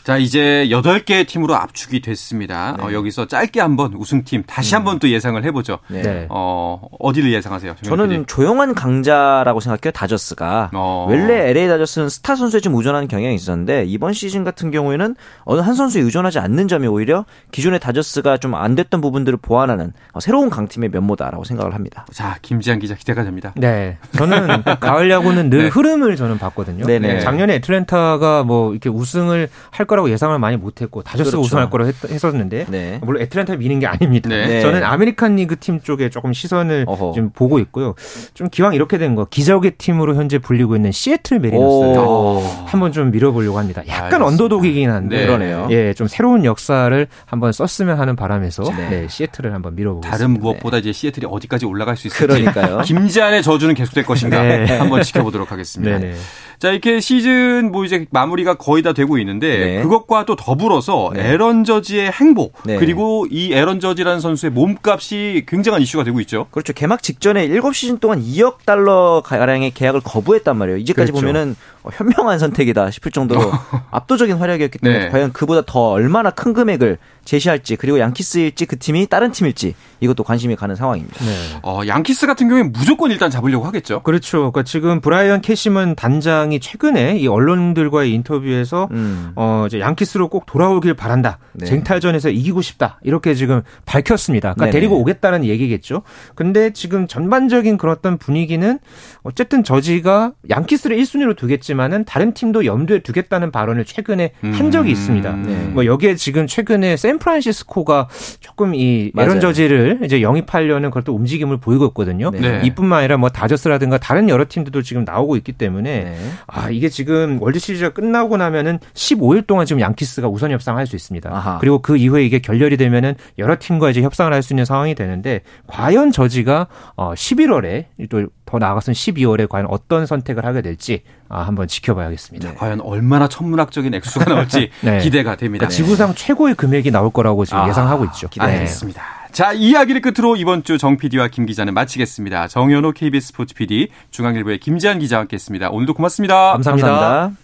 자, 0.05 0.17
이제 0.17 0.67
8개의 0.71 1.27
팀으로 1.27 1.55
압축이 1.57 2.01
됐습니다. 2.01 2.77
어, 2.81 2.93
여기서 2.93 3.27
짧게 3.27 3.61
한번 3.61 3.95
우승팀 3.95 4.45
다시 4.47 4.75
한번 4.75 4.99
또 4.99 5.09
예상을 5.09 5.43
해보죠. 5.45 5.79
네. 5.89 6.03
네. 6.03 6.27
어, 6.31 6.81
어디를 7.01 7.33
예상하세요? 7.33 7.75
저는 7.83 8.09
PD? 8.09 8.25
조용한 8.27 8.75
강자라고 8.75 9.61
생각해요. 9.61 9.93
다저스가. 9.93 10.71
어. 10.75 10.94
원래 11.09 11.51
LA 11.51 11.69
다저스는 11.69 12.09
스타 12.09 12.35
선수에 12.37 12.61
좀 12.61 12.75
의존하는 12.75 13.09
경향이 13.09 13.35
있었는데 13.35 13.85
이번 13.87 14.13
시즌 14.13 14.45
같은 14.45 14.71
경우에는 14.71 15.17
어느 15.45 15.61
한 15.61 15.75
선수에 15.75 16.03
의존하지 16.03 16.39
않는 16.39 16.69
점이 16.69 16.87
오히려 16.87 17.25
기존의 17.53 17.81
다저스가 17.81 18.39
좀 18.39 18.55
안 18.55 18.75
됐던 18.77 19.01
부분들을 19.01 19.39
보완하는 19.43 19.93
어, 20.13 20.21
새로운 20.21 20.49
강팀의 20.49 20.91
면모다라고 20.91 21.43
생각을 21.45 21.75
합니다. 21.75 22.07
자, 22.13 22.37
김지한 22.41 22.79
기자 22.79 22.95
기대가 22.95 23.25
됩니다. 23.25 23.53
네. 23.57 23.99
저는 24.17 24.63
가을 24.81 25.11
야구는 25.11 25.51
늘 25.51 25.65
네. 25.65 25.69
흐름을 25.69 26.15
저는 26.17 26.39
봤거든요. 26.39 26.87
네네. 26.87 27.21
작년에 27.21 27.55
애틀랜타가 27.57 28.45
뭐 28.45 28.71
이렇게 28.73 28.89
우승을 28.89 29.49
할 29.71 29.87
거라고 29.87 30.09
예상을 30.11 30.39
많이 30.39 30.57
못 30.57 30.81
했고 30.83 31.03
다저스가 31.03 31.33
그렇죠. 31.39 31.45
우승할 31.45 31.69
거라고 31.71 31.91
했, 32.09 32.25
었는데 32.25 32.67
네. 32.69 33.01
물론 33.03 33.23
애틀랜타 33.23 33.57
미는 33.57 33.81
게 33.81 33.87
아닙니다. 33.87 34.29
네. 34.29 34.47
네. 34.47 34.61
저는 34.61 34.85
아메리칸 34.85 35.35
리그 35.37 35.59
팀 35.59 35.81
쪽에 35.81 36.09
조금 36.11 36.33
시선을 36.33 36.85
어허. 36.87 37.13
좀 37.15 37.31
보고 37.31 37.59
있고요. 37.59 37.95
좀 38.35 38.49
기왕 38.49 38.75
이렇게 38.75 38.99
된 38.99 39.15
거 39.15 39.25
기적의 39.27 39.73
팀으로 39.79 40.15
현재 40.15 40.39
불리고 40.39 40.75
있는 40.77 40.84
시애틀 40.93 41.39
매리너스를 41.41 41.99
오. 41.99 42.43
한번 42.67 42.93
좀 42.93 43.11
밀어보려고 43.11 43.59
합니다. 43.59 43.83
약간 43.89 44.05
알겠습니다. 44.05 44.27
언더독이긴 44.27 44.91
한데 44.91 45.19
네. 45.19 45.27
그러네요. 45.27 45.69
예, 45.71 45.95
좀 45.95 46.07
새로운 46.07 46.45
역사를 46.45 47.07
한번 47.27 47.53
썼으면 47.53 47.99
하는 47.99 48.17
바람에서 48.17 48.65
네. 48.65 48.89
네, 48.89 49.09
시애틀을 49.09 49.53
한번 49.55 49.75
밀어보겠습니다. 49.75 50.17
다른 50.17 50.35
무엇보다 50.41 50.79
이제 50.79 50.93
시애틀이 50.93 51.27
어디까지 51.29 51.67
올라갈 51.67 51.97
수 51.97 52.07
있을지 52.09 52.27
그러니까요. 52.27 52.79
김지한의 52.87 53.43
저주는 53.43 53.75
계속될 53.75 54.05
것인가 54.05 54.43
네. 54.43 54.65
한번 54.79 55.03
지켜보도록 55.03 55.53
하겠습니다. 55.53 55.99
네네. 55.99 56.15
자 56.59 56.71
이렇게 56.71 57.01
시즌 57.01 57.73
뭐 57.73 57.85
이제 57.85 58.07
마무리가 58.11 58.55
거의 58.55 58.83
다 58.83 58.93
되고 58.93 59.19
있는데 59.19 59.59
네. 59.59 59.83
그것과 59.83 60.25
또 60.25 60.37
더불어서 60.37 61.11
네. 61.15 61.29
에런 61.29 61.65
저지의 61.65 62.11
행복 62.13 62.55
네. 62.65 62.77
그리고 62.77 63.27
이 63.31 63.53
에런 63.53 63.81
저지라는 63.81 64.21
선수의 64.21 64.53
몸값이 64.53 65.45
굉장한 65.49 65.83
이슈가 65.83 66.05
되고 66.05 66.21
있죠. 66.21 66.47
그렇죠. 66.51 66.73
개막 66.73 67.03
직전에 67.03 67.49
7시즌 67.49 68.01
동안 68.01 68.23
2억 68.23 68.65
달러 68.65 69.23
가량의 69.25 69.73
계약을 69.73 70.01
거부했단 70.05 70.57
말이에요. 70.57 70.74
이제까지 70.79 71.13
그렇죠. 71.13 71.27
보면은 71.27 71.57
어, 71.83 71.91
현명한 71.93 72.39
선택이다 72.39 72.91
싶을 72.91 73.13
정도로 73.13 73.41
압도적인 73.91 74.37
활약이었기 74.37 74.79
때문에 74.79 75.05
네. 75.05 75.11
과연 75.11 75.33
그보다 75.33 75.63
더 75.67 75.91
얼마나 75.91 76.31
큰 76.31 76.53
금액을 76.53 76.99
제시할지 77.25 77.77
그리고 77.77 77.99
양키스일지 77.99 78.67
그 78.67 78.79
팀이 78.79 79.07
다른 79.07 79.33
팀일지 79.33 79.75
이것도 80.01 80.25
관심이 80.25 80.57
가는 80.57 80.75
상황입니다. 80.75 81.25
네. 81.25 81.61
어, 81.63 81.81
양키스 81.87 82.27
같은 82.27 82.49
경우에 82.49 82.65
무조건 82.65 83.11
일단 83.11 83.31
잡으려고 83.31 83.65
하겠죠. 83.67 84.03
그렇죠. 84.03 84.39
그러니까 84.53 84.63
지금 84.63 85.01
브라이언 85.01 85.41
캐시먼 85.41 85.95
단장이 85.95 86.61
최근에 86.61 87.17
이 87.19 87.27
언론들과의 87.27 88.13
인터뷰에서 88.13 88.89
음. 88.93 89.33
어 89.37 89.65
이제 89.67 89.81
양키스로 89.81 90.29
꼭 90.29 90.47
돌아오길 90.47 90.95
바란다. 90.95 91.39
네. 91.53 91.67
쟁탈전에서 91.67 92.31
이기고 92.31 92.63
싶다. 92.63 93.01
이렇게 93.03 93.35
지금 93.35 93.63
밝혔습니다. 93.87 94.55
그러니까 94.55 94.67
네네. 94.67 94.73
데리고 94.73 95.01
오겠다는 95.01 95.45
얘기겠죠. 95.45 96.03
근데 96.35 96.73
지금 96.73 97.07
전반적인 97.07 97.79
그런 97.79 97.95
어떤 97.95 98.19
분위기는 98.19 98.79
어쨌든 99.23 99.65
저지가 99.65 100.33
양키스를 100.51 100.97
1순위로 100.99 101.37
두겠지만은 101.37 102.05
다른 102.05 102.35
팀도 102.35 102.65
염두에 102.67 103.01
두겠다는 103.01 103.51
발언을 103.51 103.85
최근에 103.85 104.33
한 104.43 104.71
적이 104.71 104.91
있습니다. 104.91 105.33
네. 105.37 105.55
뭐 105.73 105.87
여기에 105.87 106.17
지금 106.17 106.47
최근에 106.47 106.97
샌프란시스코가 107.15 108.09
조금 108.41 108.75
이. 108.75 109.13
에런 109.17 109.41
저지를 109.41 110.01
이제 110.05 110.23
영입하려는 110.23 110.91
그런 110.91 111.05
또 111.05 111.15
움직임을 111.15 111.59
보이고 111.59 111.87
있거든요. 111.87 112.31
네. 112.31 112.41
네. 112.41 112.61
이뿐만 112.65 113.01
아니라 113.01 113.17
뭐 113.17 113.29
다저스라든가 113.29 113.99
다른 113.99 114.29
여러 114.29 114.45
팀들도 114.49 114.83
지금 114.83 115.05
나오고 115.05 115.37
있기 115.37 115.53
때문에 115.53 116.05
네. 116.05 116.17
아 116.47 116.71
이게 116.71 116.89
지금 116.89 117.39
월드 117.41 117.59
시리즈가 117.59 117.91
끝나고 117.91 118.37
나면은 118.37 118.79
15일 118.95 119.47
동안 119.47 119.67
지금 119.67 119.81
양키스가 119.81 120.29
우선 120.29 120.51
협상할 120.51 120.87
수 120.87 120.97
있습니다. 120.97 121.31
아하. 121.31 121.59
그리고 121.59 121.81
그 121.81 121.97
이후에 121.97 122.25
이게 122.25 122.39
결렬이 122.39 122.77
되면은 122.77 123.15
여러 123.39 123.57
팀과 123.59 123.91
이제 123.91 124.03
협상을 124.03 124.33
할 124.33 124.45
수 124.45 124.53
있는 124.53 124.67
상황이 124.67 124.95
되는데 124.95 125.41
과연 125.67 126.13
저지가 126.13 126.67
어 126.97 127.15
11월에 127.15 127.87
또 128.11 128.27
더 128.55 128.59
나아가서는 128.65 128.95
12월에 128.95 129.49
과연 129.49 129.67
어떤 129.69 130.07
선택을 130.07 130.45
하게 130.47 130.63
될지 130.63 131.03
아 131.29 131.43
한번 131.43 131.67
지켜봐야겠습니다. 131.67 132.49
자, 132.51 132.55
과연 132.55 132.81
얼마나 132.83 133.27
천문학적인 133.29 133.93
액수가 133.95 134.27
나올지 134.27 134.71
네. 134.83 134.99
기대가 134.99 135.35
됩니다. 135.37 135.67
그러니까 135.67 135.69
지구상 135.69 136.15
최고의 136.15 136.55
금액이 136.55 136.91
나올 136.93 137.11
거라고 137.11 137.45
지금 137.45 137.59
아, 137.59 137.69
예상하고 137.69 138.05
있죠. 138.07 138.29
기대해요. 138.29 138.59
알겠습니다. 138.61 139.03
자, 139.33 139.53
이 139.53 139.71
이야기를 139.71 140.01
끝으로 140.01 140.37
이번 140.37 140.63
주 140.63 140.79
정 140.79 140.97
PD와 140.97 141.27
김 141.29 141.47
기자는 141.47 141.75
마치겠습니다. 141.75 142.47
정현호 142.49 142.93
KBS 142.93 143.29
스포츠 143.29 143.55
PD, 143.55 143.89
중앙일보의 144.13 144.59
김지한 144.59 145.01
기자와 145.01 145.23
함께했습니다. 145.23 145.71
오늘도 145.71 145.95
고맙습니다. 145.95 146.53
감사합니다. 146.53 146.89
감사합니다. 146.89 147.41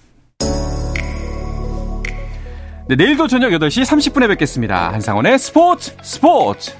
네, 2.88 2.96
내일도 2.96 3.26
저녁 3.26 3.50
8시 3.50 3.84
30분에 3.84 4.28
뵙겠습니다. 4.28 4.92
한상원의 4.92 5.38
스포츠 5.38 5.96
스포츠. 6.02 6.72